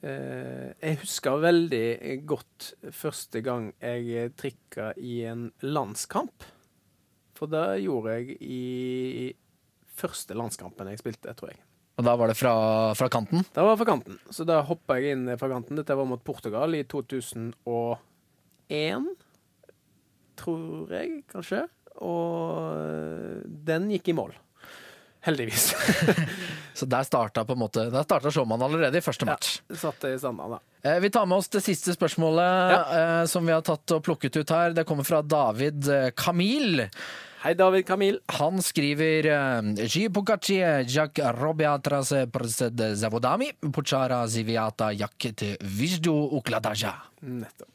[0.01, 1.85] jeg husker veldig
[2.25, 6.47] godt første gang jeg trikka i en landskamp.
[7.37, 9.27] For det gjorde jeg i
[9.93, 11.61] første landskampen jeg spilte, tror jeg.
[12.02, 12.52] Og da var det fra,
[12.97, 13.43] fra kanten?
[13.54, 14.16] Da var fra kanten.
[14.34, 15.78] Så da hoppa jeg inn fra kanten.
[15.78, 17.54] Dette var mot Portugal i 2001,
[20.41, 21.68] tror jeg, kanskje.
[22.02, 24.34] Og eh, den gikk i mål.
[25.28, 25.68] Heldigvis.
[26.80, 29.60] Så der starta på en måte Der starta showmannen allerede i første match.
[29.78, 30.60] Satt det i standard, da.
[30.89, 34.39] Eh, Vi tar med oss det siste spørsmålet eh, som vi har tatt og plukket
[34.41, 34.74] ut her.
[34.74, 35.86] Det kommer fra David
[36.18, 36.88] Kamil.
[37.41, 38.19] Hei, David Kamil.
[38.37, 40.09] Han skriver eh, «Ji
[40.87, 47.01] jak robiatra se przed zawodami, poczara ziviata jak til vizdu ukladaja.
[47.21, 47.71] Nettopp.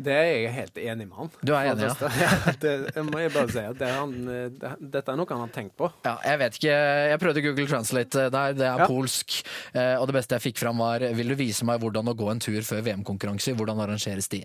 [0.00, 1.28] Det er jeg helt enig med han.
[1.44, 1.94] Du er enig, ja?
[2.00, 2.52] Det ja?
[2.60, 5.42] det jeg må jeg bare si at det han, eh, det, dette er noe han
[5.44, 5.90] har tenkt på.
[6.06, 6.76] Ja, jeg vet ikke.
[7.10, 8.54] Jeg prøvde Google Translate der.
[8.56, 8.86] Det er Ja.
[8.88, 9.42] polsk.
[9.74, 12.30] eh, Og det beste jeg fikk fram, var Vil du vise meg hvordan å gå
[12.32, 13.52] en tur før VM-konkurranser?
[13.60, 14.40] Hvordan arrangeres de?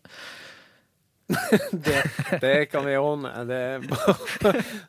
[1.85, 2.03] Det,
[2.41, 3.31] det kan vi ordne.
[3.49, 4.13] Det er bare,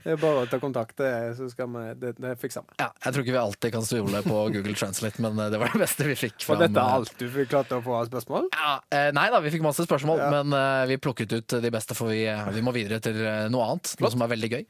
[0.04, 1.00] det er bare å ta kontakt,
[1.38, 2.76] så skal vi Det, det fikser vi.
[2.82, 5.72] Ja, jeg tror ikke vi alltid kan stole på Google Translate, men eh, det var
[5.72, 6.58] det beste vi fikk fram.
[6.58, 8.50] Og dette eh, er alt du fikk klart å få av spørsmål?
[8.52, 10.30] Ja, eh, nei da, vi fikk masse spørsmål, Ja.
[10.38, 12.26] men eh, vi plukket ut de beste, for vi,
[12.56, 13.96] vi må videre til eh, noe annet.
[14.02, 14.64] Noe som er veldig gøy.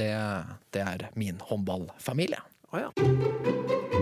[0.00, 0.10] Det,
[0.74, 2.42] det er min håndballfamilie.
[2.70, 3.98] Oh, ja.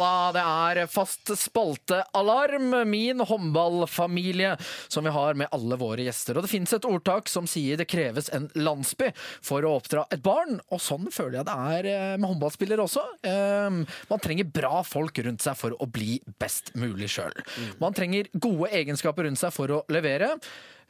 [0.00, 4.56] Da, det er fast spaltealarm, min håndballfamilie,
[4.88, 6.38] som vi har med alle våre gjester.
[6.40, 9.10] Og det fins et ordtak som sier det kreves en landsby
[9.44, 13.04] for å oppdra et barn, og sånn føler jeg det er eh, med håndballspillere også.
[13.22, 13.80] Eh,
[14.10, 17.34] Man trenger bra folk rundt seg for å bli best mulig sjøl.
[17.82, 20.34] Man trenger gode egenskaper rundt seg for å levere.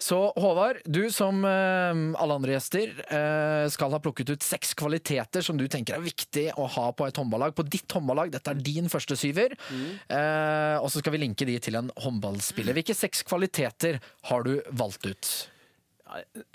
[0.01, 5.45] Så Håvard, du som eh, alle andre gjester eh, skal ha plukket ut seks kvaliteter
[5.45, 7.53] som du tenker er viktig å ha på et håndballag.
[7.57, 9.53] På ditt håndballag, dette er din første syver.
[10.09, 12.79] Eh, og så skal vi linke de til en håndballspiller.
[12.81, 15.33] Hvilke seks kvaliteter har du valgt ut?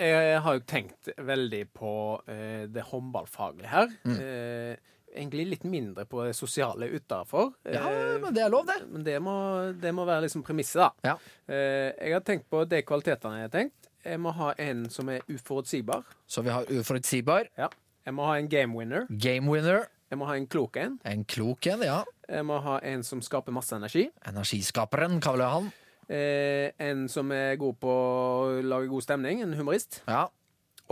[0.01, 1.91] Jeg har jo tenkt veldig på
[2.27, 3.93] det håndballfaglige her.
[4.17, 7.53] Eh, egentlig litt mindre på det sosiale utafor.
[7.71, 7.85] Ja,
[8.21, 8.77] men det er lov, det.
[8.91, 9.35] Men det må,
[9.81, 10.91] det må være liksom premisset, da.
[11.13, 11.15] Ja.
[11.47, 13.89] Eh, jeg har tenkt på de kvalitetene jeg har tenkt.
[14.05, 16.03] Jeg må ha en som er uforutsigbar.
[16.29, 17.69] Så vi har uforutsigbar, Ja.
[18.05, 19.07] Jeg må ha en game winner.
[19.09, 20.99] game winner, Jeg må ha en klok en.
[21.03, 22.03] en klok en, ja.
[22.29, 24.11] Jeg må ha en som skaper masse energi.
[24.29, 25.71] Energiskaperen, kaller jeg han.
[26.07, 29.41] Eh, en som er god på å lage god stemning.
[29.41, 30.03] En humorist.
[30.07, 30.27] Ja.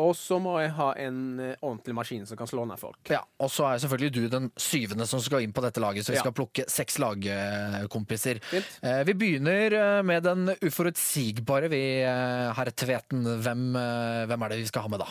[0.02, 2.98] Og så må jeg ha en eh, ordentlig maskin som kan slå ned folk.
[3.14, 6.14] Ja, Og så er selvfølgelig du den syvende som skal inn på dette laget, så
[6.14, 6.24] vi Ja.
[6.26, 8.39] skal plukke seks lagkompiser.
[8.82, 13.22] Eh, Vi begynner eh, med den uforutsigbare, vi, eh, herr Tveten.
[13.44, 15.08] Hvem, eh, hvem er det vi skal ha med da?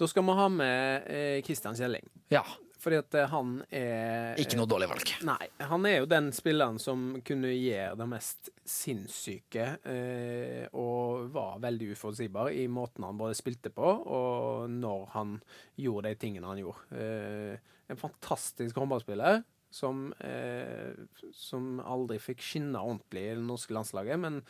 [0.00, 2.06] Da skal vi ha med eh, Christian Kjelling.
[2.32, 2.42] Ja,
[2.80, 5.12] Fordi at eh, han er ikke noe dårlig valg.
[5.28, 11.60] Nei, han er jo den spilleren som kunne gjøre det mest sinnssyke, eh, og var
[11.60, 15.36] veldig uforutsigbar i måten han både spilte på, og når han
[15.80, 17.00] gjorde de tingene han gjorde.
[17.04, 20.96] Eh, en fantastisk håndballspiller som, eh,
[21.36, 24.40] som aldri fikk skinne ordentlig i det norske landslaget, men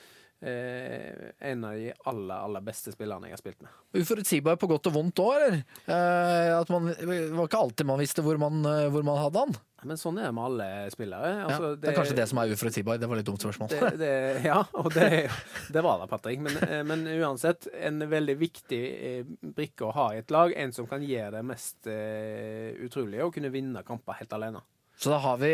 [0.41, 3.73] eh, en av de aller, aller beste spillerne jeg har spilt med.
[3.97, 5.59] Uforutsigbar på godt og vondt òg, eller?
[5.85, 9.45] Eh, at man, det var ikke alltid man visste hvor man, eh, hvor man hadde
[9.45, 9.61] han.
[9.89, 11.29] Men sånn er det med alle spillere.
[11.47, 12.99] Altså, ja, det er kanskje det som er uforutsigbar.
[13.01, 13.71] Det var litt dumt spørsmål.
[13.73, 14.11] det, det,
[14.45, 15.07] ja, og det,
[15.73, 16.43] det var det, Patrick.
[16.45, 20.53] Men, eh, men uansett, en veldig viktig eh, brikke å ha i et lag.
[20.53, 24.61] En som kan gjøre det mest utrolige, å kunne vinne kamper helt alene.
[25.01, 25.53] Så da har vi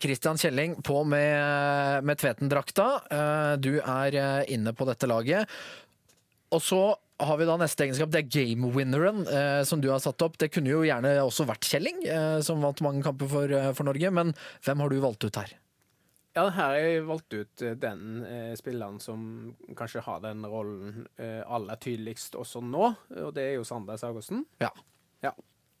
[0.00, 2.86] Kristian Kjelling på med, med Tveten-drakta.
[3.12, 5.52] Eh, du er eh, inne på dette laget.
[6.54, 6.80] Og så
[7.20, 10.36] har vi da neste egenskap, det er game-winneren eh, som du har satt opp.
[10.40, 13.88] Det kunne jo gjerne også vært Kjelling, eh, som vant mange kamper for, eh, for
[13.88, 14.10] Norge.
[14.12, 14.32] Men
[14.64, 15.54] hvem har du valgt ut her?
[16.36, 19.20] Ja, her har jeg valgt ut eh, den eh, spilleren som
[19.78, 22.90] kanskje har den rollen eh, aller tydeligst også nå,
[23.24, 24.44] og det er jo Sander Sagosen.
[24.60, 24.68] Ja.
[25.24, 25.32] Ja.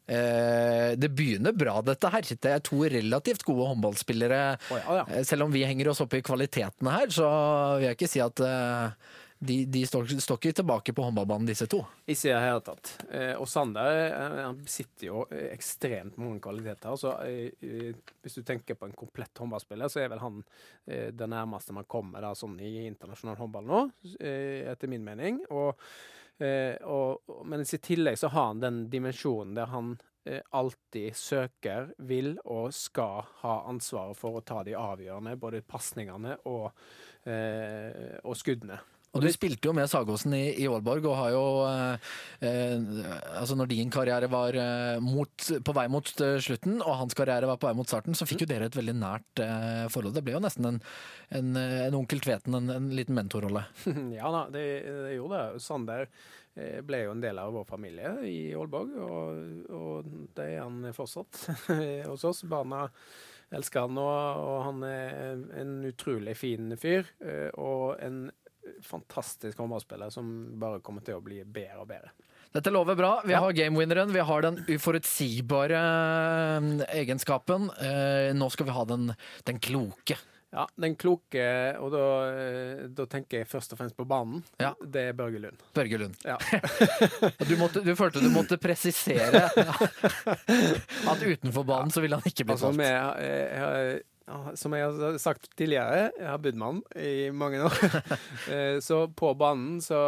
[0.06, 2.22] Eh, det begynner bra, dette her.
[2.22, 4.40] Det er to relativt gode håndballspillere.
[4.70, 5.04] Oh, ja, ja.
[5.10, 7.26] Eh, Selv om vi henger oss opp i kvalitetene her, så
[7.76, 11.66] vil jeg ikke si at eh, De, de står, står ikke tilbake på håndballbanen, disse
[11.68, 11.82] to.
[12.08, 12.92] Ikke i det hele tatt.
[13.10, 14.14] Eh, og Sander
[14.46, 16.96] han besitter jo ekstremt mange kvaliteter.
[16.96, 17.12] Så,
[17.60, 20.40] hvis du tenker på en komplett håndballspiller, så er vel han
[20.86, 23.82] det nærmeste man kommer da, sånn i internasjonal håndball nå,
[24.16, 25.42] etter min mening.
[25.50, 25.76] Og,
[26.84, 29.94] og, og, men i tillegg så har han den dimensjonen der han
[30.28, 36.36] eh, alltid søker, vil og skal ha ansvaret for å ta de avgjørende, både pasningene
[36.50, 36.70] og,
[37.24, 38.80] eh, og skuddene.
[39.16, 42.08] Og du spilte jo med Sagåsen i, i Aalborg, og har jo eh,
[42.44, 42.88] eh,
[43.40, 45.32] Altså når din karriere var eh, mot,
[45.64, 48.44] på vei mot eh, slutten, og hans karriere var på vei mot starten, så fikk
[48.44, 50.16] jo dere et veldig nært eh, forhold.
[50.16, 50.80] Det ble jo nesten en,
[51.38, 53.64] en, en onkel Tveten, en, en liten mentorrolle.
[54.18, 54.66] ja da, det,
[55.06, 55.64] det gjorde det.
[55.64, 56.10] Sander
[56.56, 61.42] ble jo en del av vår familie i Aalborg, og, og det er han fortsatt
[62.08, 62.40] hos oss.
[62.48, 62.86] Barna
[63.52, 67.12] elsker han, og, og han er en utrolig fin fyr.
[67.60, 68.24] Og en
[68.82, 72.10] fantastisk håndballspiller som bare kommer til å bli bedre og bedre.
[72.56, 73.10] Dette lover bra.
[73.26, 73.40] Vi Ja.
[73.42, 77.68] har gamewinneren, vi har den uforutsigbare eh, egenskapen.
[77.80, 79.10] Eh, nå skal vi ha den,
[79.44, 80.16] den kloke.
[80.56, 81.42] Ja, den kloke,
[81.82, 84.42] og da, eh, da tenker jeg først og fremst på banen.
[84.62, 84.70] Ja.
[84.80, 85.58] Det er Børge Lund.
[85.74, 86.14] Børge Lund.
[86.24, 86.38] Ja.
[87.46, 89.42] Du, måtte, du følte du måtte presisere
[91.10, 94.06] at utenfor banen så ville han ikke bli Altså, solgt.
[94.58, 97.76] Som jeg har sagt tidligere, jeg har han i mange år.
[98.46, 99.98] Eh, så på banen så,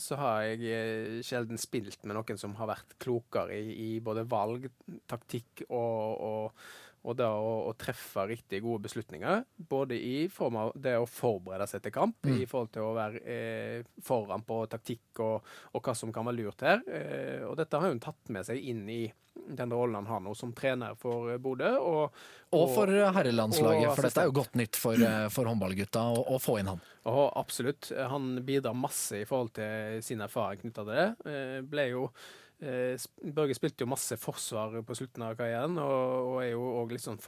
[0.00, 4.26] så har jeg eh, sjelden spilt med noen som har vært klokere i, i både
[4.28, 4.66] valg,
[5.08, 6.66] taktikk og, og,
[7.06, 9.44] og det å, å treffe riktig gode beslutninger.
[9.70, 12.40] Både i form av det å forberede seg til kamp, Mm.
[12.42, 16.40] i forhold til å være eh, foran på taktikk og, og hva som kan være
[16.40, 16.82] lurt her.
[16.90, 19.04] Eh, og dette har hun tatt med seg inn i
[19.46, 21.68] den rollen han har nå som trener for eh, Bodø.
[21.78, 22.16] Og,
[22.56, 26.24] Og for herrelandslaget, og for dette er jo godt nytt for, eh, for håndballgutta å,
[26.34, 26.82] å få inn han.
[27.06, 27.92] Oh, absolutt.
[28.10, 31.06] Han bidrar masse i forhold til sin erfaring knytta til det.
[31.30, 36.38] Eh, Ble jo eh, Børge spilte jo masse forsvar på slutten av karrieren, og, og
[36.40, 37.20] er jo òg litt sånn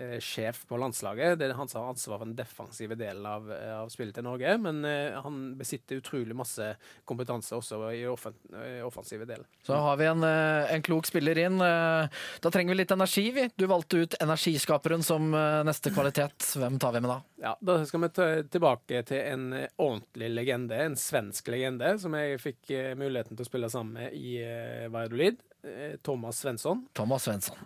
[0.00, 1.38] forsvarssjef på landslaget.
[1.38, 3.48] Det er han som har ansvar for den defensive delen av,
[3.82, 4.54] av spillet til Norge.
[4.62, 6.70] Men eh, han besitter utrolig masse
[7.08, 9.46] kompetanse også i offen, eh, offensive delen.
[9.66, 11.60] Så har vi en, eh, en klok spiller inn.
[11.60, 12.08] Eh,
[12.40, 13.48] Da trenger vi litt energi, vi.
[13.56, 16.38] Du valgte ut energiskaperen som eh, neste kvalitet.
[16.56, 17.18] Hvem tar vi med da?
[17.42, 18.10] Ja, Da skal vi
[18.50, 23.44] tilbake til en eh, ordentlig legende, en svensk legende, som jeg fikk eh, muligheten til
[23.46, 25.40] å spille sammen med i eh, Valladolid.
[25.64, 26.86] Eh, Thomas Svensson.
[26.96, 27.58] Thomas Svensson.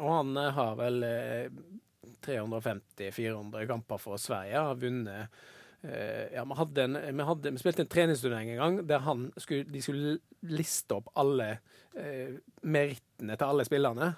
[0.00, 1.46] Og han eh, har vel eh,
[2.26, 4.58] 350-400 kamper for Sverige.
[4.58, 5.28] Har vunnet
[5.82, 9.28] eh, ja, vi, hadde en, vi, hadde, vi spilte en treningsturnering en gang der han
[9.36, 11.50] skulle, de skulle liste opp alle
[11.96, 14.12] eh, merittene til alle spillerne.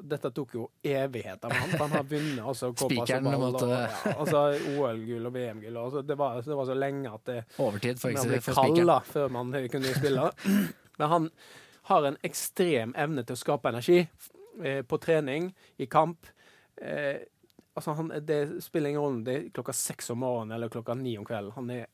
[0.00, 1.74] Dette tok jo evigheter med han.
[1.82, 4.44] Han har vunnet altså, Spikeren måtte- ja, altså,
[4.78, 5.76] OL-gull og VM-gull.
[5.76, 8.30] Altså, det, var, det var så lenge at det, Overtid for, man
[8.72, 10.30] ble da, før man kunne spille.
[10.96, 11.28] Men han
[11.90, 14.06] har en ekstrem evne til å skape energi eh,
[14.86, 16.26] på trening, i kamp.
[16.76, 17.24] Eh,
[17.74, 20.96] altså han, det spiller ingen rolle om det er klokka seks om morgenen eller klokka
[20.98, 21.54] ni om kvelden.
[21.58, 21.86] Han er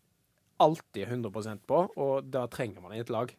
[0.60, 3.32] alltid 100% på, og da trenger man i et lag.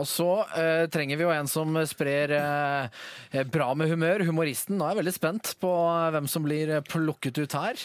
[0.00, 4.24] Og så eh, trenger vi jo en som sprer eh, bra med humør.
[4.24, 4.78] Humoristen.
[4.78, 7.82] Nå er jeg veldig spent på eh, hvem som blir eh, plukket ut her.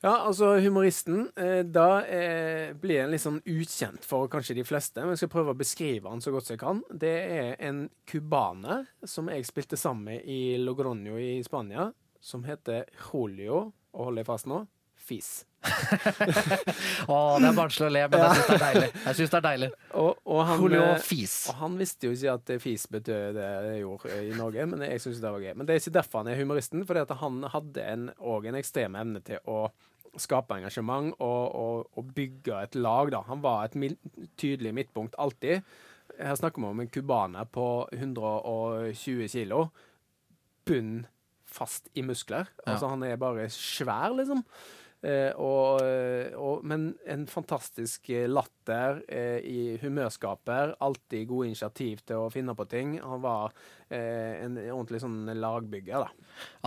[0.00, 1.24] Ja, altså humoristen.
[1.36, 5.32] Eh, da eh, blir han litt sånn ukjent for kanskje de fleste, men jeg skal
[5.32, 6.84] prøve å beskrive han så godt jeg kan.
[6.94, 11.90] Det er en cubaner som jeg spilte sammen med i Logroño i Spania,
[12.22, 14.62] som heter Julio, og hold deg fast nå,
[15.08, 15.46] Fis.
[17.08, 18.88] Å, det er barnslig å le, men jeg syns det er deilig.
[18.92, 19.68] Jeg synes det er deilig.
[19.98, 21.36] Og, og han, Julio eh, Fis.
[21.50, 25.02] Og han visste jo ikke at fis betød det det gjorde i Norge, men jeg
[25.02, 25.54] syns det var gøy.
[25.58, 28.60] Men det er ikke derfor han er humoristen, fordi at han hadde en, også en
[28.60, 29.64] ekstrem evne til å
[30.22, 33.12] skape engasjement og, og, og bygge et lag.
[33.14, 33.22] Da.
[33.28, 33.98] Han var et
[34.40, 35.62] tydelig midtpunkt alltid.
[36.18, 39.68] Her snakker vi om en cubaner på 120 kilo.
[40.68, 41.06] Bunn
[41.48, 42.50] fast i muskler.
[42.64, 42.74] Ja.
[42.74, 44.44] Altså Han er bare svær, liksom.
[45.02, 45.84] Eh, og,
[46.34, 48.26] og, men en fantastisk eh,
[48.68, 50.74] latter eh, i humørskaper.
[50.80, 52.98] Alltid gode initiativ til å finne på ting.
[53.00, 53.52] Han var
[53.90, 56.08] eh, en ordentlig sånn lagbygger, da.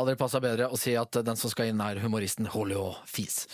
[0.02, 3.46] Aldri passa bedre å si at den som skal inn, er humoristen Holio Fis.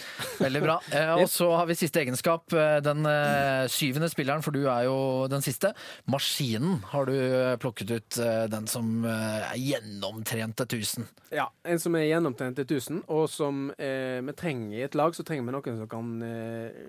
[0.41, 0.80] Veldig bra.
[0.98, 2.54] Eh, og så har vi siste egenskap.
[2.56, 5.74] eh, Den eh, syvende spilleren, for du er jo den siste.
[6.10, 8.18] Maskinen har du eh, plukket ut.
[8.50, 11.06] Den som er gjennomtrent til 1000.
[11.36, 15.14] Ja, En som er gjennomtrent til 1000, og som eh, vi trenger i et lag,
[15.14, 16.14] så trenger vi noen som kan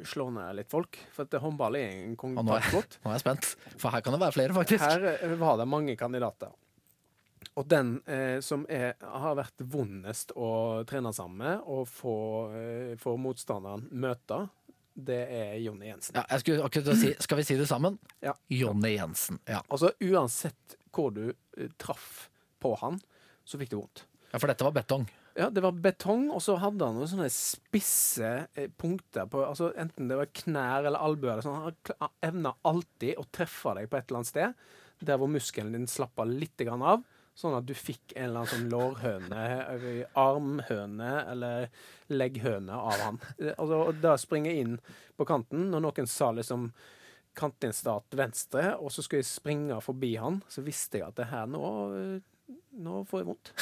[0.08, 0.96] slå ned litt folk.
[1.12, 4.22] For at håndball er en Og nå nå er jeg spent, for her kan det
[4.22, 4.84] være flere, faktisk.
[4.84, 6.54] Her eh, var det mange kandidater.
[7.58, 12.16] Og den eh, som er, har vært vondest å trene sammen med og få,
[12.54, 14.44] eh, få motstanderen møte,
[14.98, 16.16] det er Jonny Jensen.
[16.18, 17.98] Ja, jeg skulle akkurat si, skal vi si det sammen?
[18.22, 18.34] Ja.
[18.50, 19.38] Jonny Jensen.
[19.46, 19.60] Ja.
[19.70, 22.28] Altså uansett hvor du eh, traff
[22.62, 22.98] på han,
[23.46, 24.04] så fikk det vondt.
[24.32, 25.06] ja, for dette var betong.
[25.38, 29.68] Ja, det var betong, og så hadde han noen sånne spisse eh, punkter på altså
[29.78, 31.68] Enten det var knær eller albuer sånn.
[32.00, 34.64] Han evna alltid å treffe deg på et eller annet sted
[35.06, 37.04] der hvor muskelen din slappa litt av.
[37.38, 39.42] Sånn at du fikk en eller annen sånn lårhøne,
[39.76, 41.68] eh, armhøne eller
[42.10, 43.20] legghøne av han.
[43.38, 44.80] Eh, Altså, og da springer jeg inn
[45.14, 46.72] på kanten, når noen sa liksom
[47.38, 51.46] kantinstat venstre, og så skulle jeg springe forbi han, så visste jeg at det her
[51.46, 51.62] eh, nå
[53.08, 53.52] får vondt.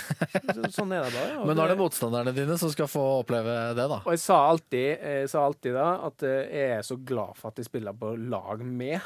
[0.74, 1.38] Sånn er det bare.
[1.48, 4.00] Men nå er det motstanderne dine som skal få oppleve det, da.
[4.02, 7.52] og jeg sa alltid, jeg sa alltid da at eh, jeg er så glad for
[7.52, 9.00] at jeg spiller på lag med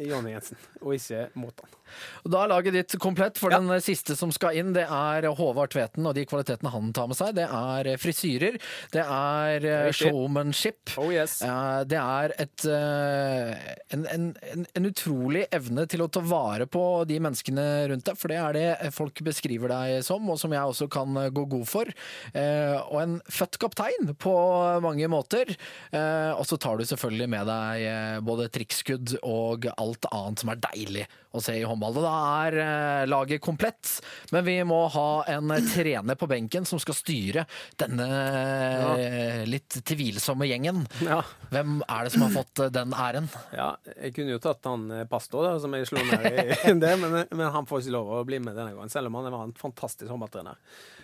[0.00, 1.78] Jonny Jensen, og ikke mot han.
[2.24, 5.72] Og Da er laget ditt komplett, for den siste som skal inn, det er Håvard
[5.74, 7.34] Tveten og de kvalitetene han tar med seg.
[7.38, 8.58] Det er frisyrer,
[8.94, 10.94] det er eh, showmanship.
[11.00, 11.40] Oh yes.
[11.46, 13.52] Eh, Det er et, eh,
[13.96, 14.26] en, en,
[14.64, 18.58] en, utrolig evne til å ta vare på de menneskene rundt deg, for det er
[18.58, 21.90] det folk beskriver deg som, og som jeg også kan gå god for.
[22.34, 24.34] Og en født kaptein på
[24.84, 25.54] mange måter.
[25.92, 31.06] Og så tar du selvfølgelig med deg både trikkskudd og alt annet som er deilig
[31.32, 31.81] å se i håndball.
[31.90, 32.14] Og da
[32.46, 33.96] er eh, laget komplett,
[34.30, 37.46] men vi må ha en trener på benken som skal styre
[37.80, 38.94] denne ja.
[39.48, 40.84] litt tvilsomme gjengen.
[41.02, 41.22] Ja.
[41.52, 43.30] Hvem er det som har fått eh, den æren?
[43.56, 46.24] ja, jeg kunne jo tatt han Pasto, pastor, da, som jeg slo ned
[46.70, 49.20] i det, men, men han får ikke lov å bli med denne gangen, selv om
[49.20, 50.58] han var en fantastisk håndballtrener.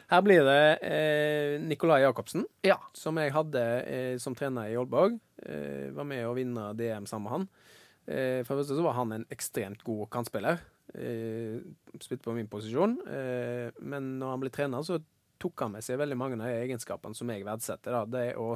[0.09, 2.79] Her blir det eh, Nikolai Jacobsen, Ja.
[2.97, 5.18] som jeg hadde eh, som trener i Aalborg.
[5.45, 7.49] Eh, var med å vinne DM sammen med han.
[8.09, 10.62] Eh, for det første så var han en ekstremt god kantspiller.
[10.94, 11.61] Eh,
[12.00, 12.96] spilte på min posisjon.
[13.04, 15.00] Eh, men når han ble trener, så
[15.38, 17.94] tok han med seg veldig mange av egenskapene som jeg verdsetter.
[17.94, 18.04] Da.
[18.11, 18.48] Det å,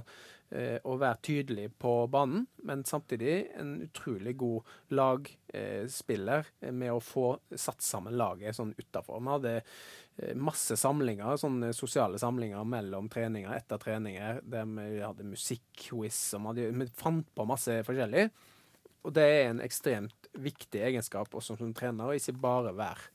[0.51, 7.03] eh, å være tydelig på banen, men samtidig en utrolig god lagspiller eh, med å
[7.03, 9.21] få satt sammen laget sånn utafor.
[9.21, 15.29] Vi hadde eh, masse samlinger, sånne sosiale samlinger mellom treninger, etter treninger, der vi hadde
[15.29, 18.27] musikkquiz, og vi, hadde, vi fant på masse forskjellig.
[19.03, 23.09] Og det er en ekstremt viktig egenskap også som trener, og ikke bare være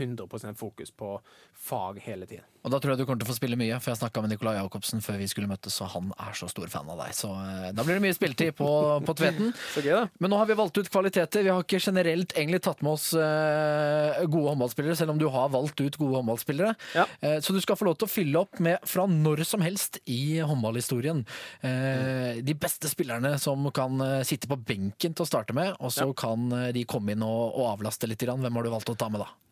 [0.00, 1.18] 100 fokus på
[1.54, 2.46] fag hele tiden.
[2.60, 4.34] Og da tror jeg du kommer til å få spille mye, for jeg snakka med
[4.34, 7.14] Nikolai Jacobsen før vi skulle møtes, og han er så stor fan av deg.
[7.16, 8.68] Så eh, da blir det mye spilletid på,
[9.06, 9.54] på Tveten.
[10.20, 11.46] Men nå har vi valgt ut kvaliteter.
[11.46, 15.48] Vi har ikke generelt egentlig tatt med oss eh, gode håndballspillere, selv om du har
[15.54, 16.74] valgt ut gode håndballspillere.
[16.98, 17.06] Ja.
[17.24, 20.02] Eh, så du skal få lov til å fylle opp med fra når som helst
[20.04, 21.24] i håndballhistorien.
[21.64, 26.10] Eh, de beste spillerne som kan sitte på benken til å starte med, og så
[26.16, 28.20] kan eh, de komme inn og, og avlaste litt.
[28.20, 29.49] Hvem har du valgt å ta med, da?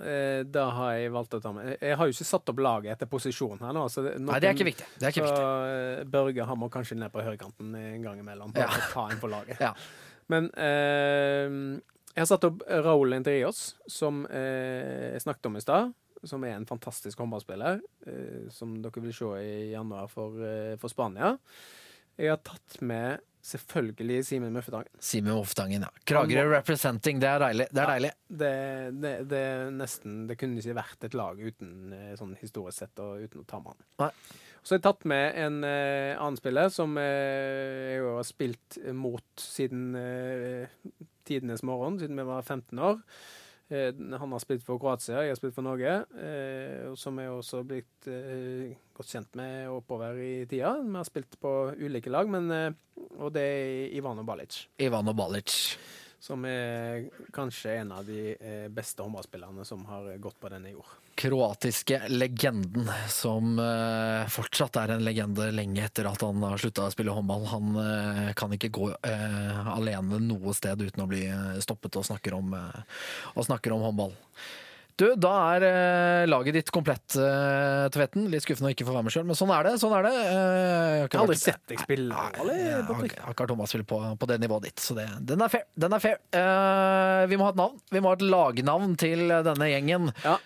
[0.00, 2.96] Eh, da har jeg valgt å ta med Jeg har jo ikke satt opp laget
[2.96, 3.84] etter posisjon her nå.
[3.92, 4.86] Så det, Nei, det er ikke viktig.
[4.98, 6.00] Det er ikke så, viktig.
[6.00, 8.52] eh, Børge han må kanskje ned på høyrekanten en gang imellom.
[8.56, 8.88] Bare Ja.
[8.92, 9.60] ta en på laget.
[9.68, 9.74] Ja.
[10.26, 11.78] Men eh,
[12.14, 15.92] jeg har satt opp Raúl Entrios, som eh, jeg snakket om i stad.
[16.24, 20.88] Som er en fantastisk håndballspiller, eh, som dere vil se i januar for, eh, for
[20.88, 21.34] Spania.
[22.20, 24.88] Jeg har tatt med selvfølgelig Simen Muffetangen.
[25.02, 25.90] Simen Muffetangen, ja.
[26.08, 27.66] Kragerø representing, det er deilig.
[27.70, 27.92] Det er Ja.
[27.92, 28.12] deilig.
[28.28, 28.52] Det,
[29.02, 29.44] det, det
[29.74, 33.46] nesten Det kunne ikke vært et lag uten eh, sånn historisk sett og uten å
[33.48, 34.12] ta med han.
[34.64, 38.78] Så har jeg tatt med en uh, annen spiller som uh, jeg jo har spilt
[38.96, 40.64] mot siden uh,
[41.28, 43.02] tidenes morgen, siden vi var 15 år.
[43.72, 45.94] Eh, han har spilt for Kroatia, jeg har spilt for Norge.
[46.20, 50.74] Eh, som jeg også har blitt eh, godt kjent med oppover i tida.
[50.82, 52.76] Vi har spilt på ulike lag, men,
[53.16, 55.56] og det er Ivano Balic Ivano Balic.
[56.24, 60.88] Som er kanskje en av de eh, beste håndballspillerne som har gått på denne jord.
[61.20, 66.94] kroatiske legenden, som eh, fortsatt er en legende lenge etter at han har slutta å
[66.94, 67.44] spille håndball.
[67.52, 71.26] Han eh, kan ikke gå alene noe sted uten å bli
[71.60, 74.16] stoppet og snakker om, og snakker om håndball.
[75.00, 78.28] Du, da er eh, laget ditt komplett, eh, Tvetten.
[78.30, 79.72] Litt skuffende å ikke få være med sjøl, men sånn er det.
[79.82, 80.14] sånn er det.
[80.14, 82.14] Eh, Jeg har aldri vært- sett deg spille.
[82.14, 82.30] Nei,
[82.60, 83.16] jeg har, Patrick?
[83.16, 85.64] jeg har ikke vært håndballspiller på, på det nivået ditt, så det, den er fair.
[85.76, 86.18] Den er fair.
[86.32, 87.80] Eh, vi må ha et navn.
[87.90, 90.12] Vi må ha et lagnavn til denne gjengen.
[90.22, 90.38] Ja.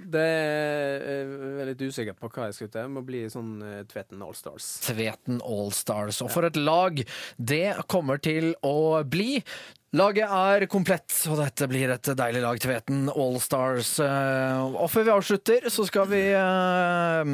[0.00, 2.80] Det er jeg er litt usikker på hva jeg skal til.
[2.86, 4.68] Jeg må bli sånn uh, Tveten Allstars.
[4.86, 6.22] Tveten Allstars.
[6.24, 7.02] Og for et lag
[7.36, 9.42] det kommer til å bli
[9.98, 13.88] Laget er komplett, og dette blir et deilig lag, Tveten Allstars.
[13.98, 17.30] Eh, Og før vi avslutter, så skal vi eh,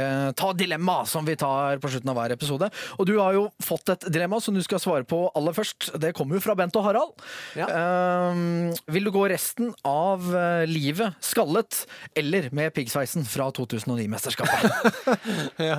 [0.00, 2.70] eh, ta dilemma som vi tar på slutten av hver episode.
[2.96, 5.90] Og du har jo fått et dilemma som du skal svare på aller først.
[6.00, 7.12] Det kommer jo fra Bent og Harald.
[7.60, 7.68] Ja.
[7.68, 8.40] Eh,
[8.96, 10.24] vil du gå resten av
[10.72, 11.82] livet skallet
[12.16, 14.64] eller med piggsveisen fra 2009-mesterskapet?
[15.70, 15.76] ja.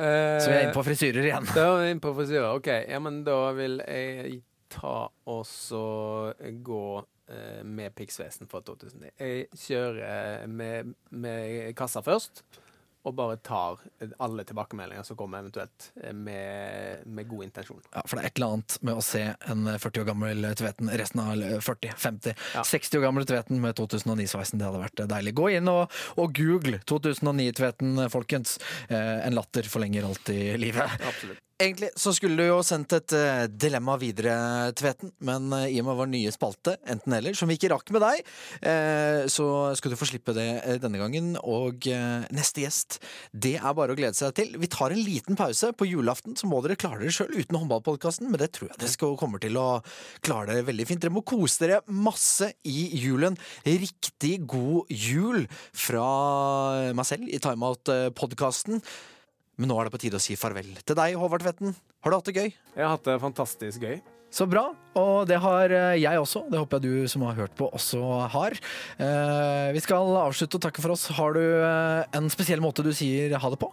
[0.00, 1.44] Eh, Så vi er inne på frisyrer igjen.
[1.52, 2.48] Da er vi inne på frisyrer.
[2.56, 4.40] OK, ja, men da vil jeg
[4.72, 4.96] ta
[5.32, 5.84] og så
[6.64, 6.82] gå
[7.28, 9.12] eh, med piggsveisen fra 2009.
[9.20, 12.44] Jeg kjører med, med kassa først.
[13.02, 13.80] Og bare tar
[14.22, 17.80] alle tilbakemeldinger som kommer, eventuelt eh, med, med god intensjon.
[17.90, 20.90] Ja, for det er et eller annet med å se en 40 år gammel Tveten,
[21.00, 22.62] resten av 40, 50, Ja.
[22.62, 24.62] 60 år gammel Tveten med 2009-sveisen.
[24.62, 25.34] Det hadde vært deilig.
[25.40, 28.60] Gå inn og, og google 2009-Tveten, folkens.
[28.86, 30.94] Eh, en latter forlenger alltid livet.
[31.02, 31.42] Absolutt.
[31.60, 34.34] Egentlig så skulle du jo sendt et eh, dilemma videre,
[34.78, 37.92] Tveten, men eh, i og med vår nye spalte, enten eller, som vi ikke rakk
[37.94, 38.22] med deg,
[38.70, 39.46] eh, så
[39.78, 40.46] skal du få slippe det
[40.82, 41.34] denne gangen.
[41.42, 41.86] Og
[42.34, 42.98] neste gjest,
[43.32, 44.56] det er bare å glede seg til.
[44.62, 45.72] Vi tar en liten pause.
[45.76, 48.94] På julaften så må dere klare dere sjøl uten håndballpodkasten, men det tror jeg dere
[48.94, 49.68] skal, kommer til å
[50.24, 51.04] klare dere veldig fint.
[51.04, 53.38] Dere må kose dere masse i julen.
[53.66, 55.46] Riktig god jul
[55.76, 56.06] fra
[56.96, 58.82] meg selv i Timeout-podkasten.
[59.60, 61.76] Men nå er det på tide å si farvel til deg, Håvard Tvetten.
[62.02, 62.50] Har du hatt det gøy?
[62.50, 64.00] Jeg har hatt det fantastisk gøy.
[64.32, 64.70] Så bra.
[64.96, 66.46] Og det har eh, jeg også.
[66.48, 68.00] Det håper jeg du som har hørt på, også
[68.32, 68.56] har.
[68.96, 71.04] Eh, vi skal avslutte og takke for oss.
[71.12, 73.68] Har du eh, en spesiell måte du sier ha det på?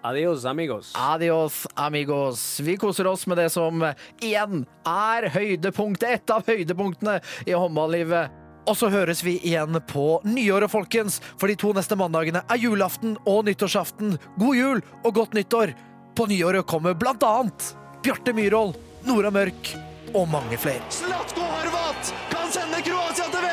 [0.00, 0.94] Adios, amigos.
[0.96, 2.40] Adios, amigos.
[2.64, 3.84] Vi koser oss med det som
[4.24, 8.39] igjen er høydepunktet, et av høydepunktene i håndballivet.
[8.70, 13.16] Og så høres vi igjen på nyåret, folkens, for de to neste mandagene er julaften
[13.26, 14.14] og nyttårsaften.
[14.38, 15.74] God jul og godt nyttår!
[16.14, 17.72] På nyåret kommer blant annet
[18.04, 18.76] Bjarte Myhrvold,
[19.08, 19.72] Nora Mørk
[20.14, 20.86] og mange flere.
[20.94, 23.49] Slatko Horvat kan sende Kroatia til VM-finale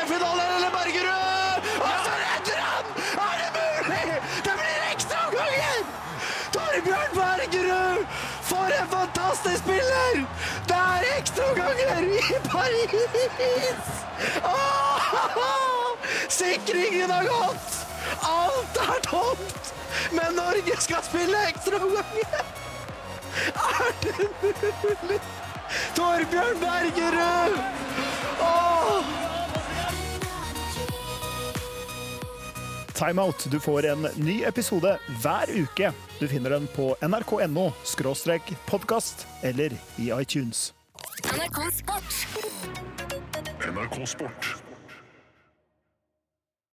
[9.28, 10.26] en fantastisk spiller!
[10.68, 12.90] Det er ekstraomganger i Paris!
[16.28, 17.86] Sikringen har gått!
[18.22, 19.74] Alt er tomt!
[20.12, 22.44] Men Norge skal spille ekstraomganger!
[23.54, 25.20] Er det mulig?
[25.96, 27.58] Torbjørn Bergerud!
[28.40, 29.27] Åh!
[32.98, 33.46] Timeout.
[33.50, 35.92] Du får en ny episode hver uke.
[36.18, 37.70] Du finner den på nrk.no
[38.66, 40.74] podkast eller i iTunes.
[41.22, 42.26] NRK Sport.
[43.70, 44.67] NRK Sport.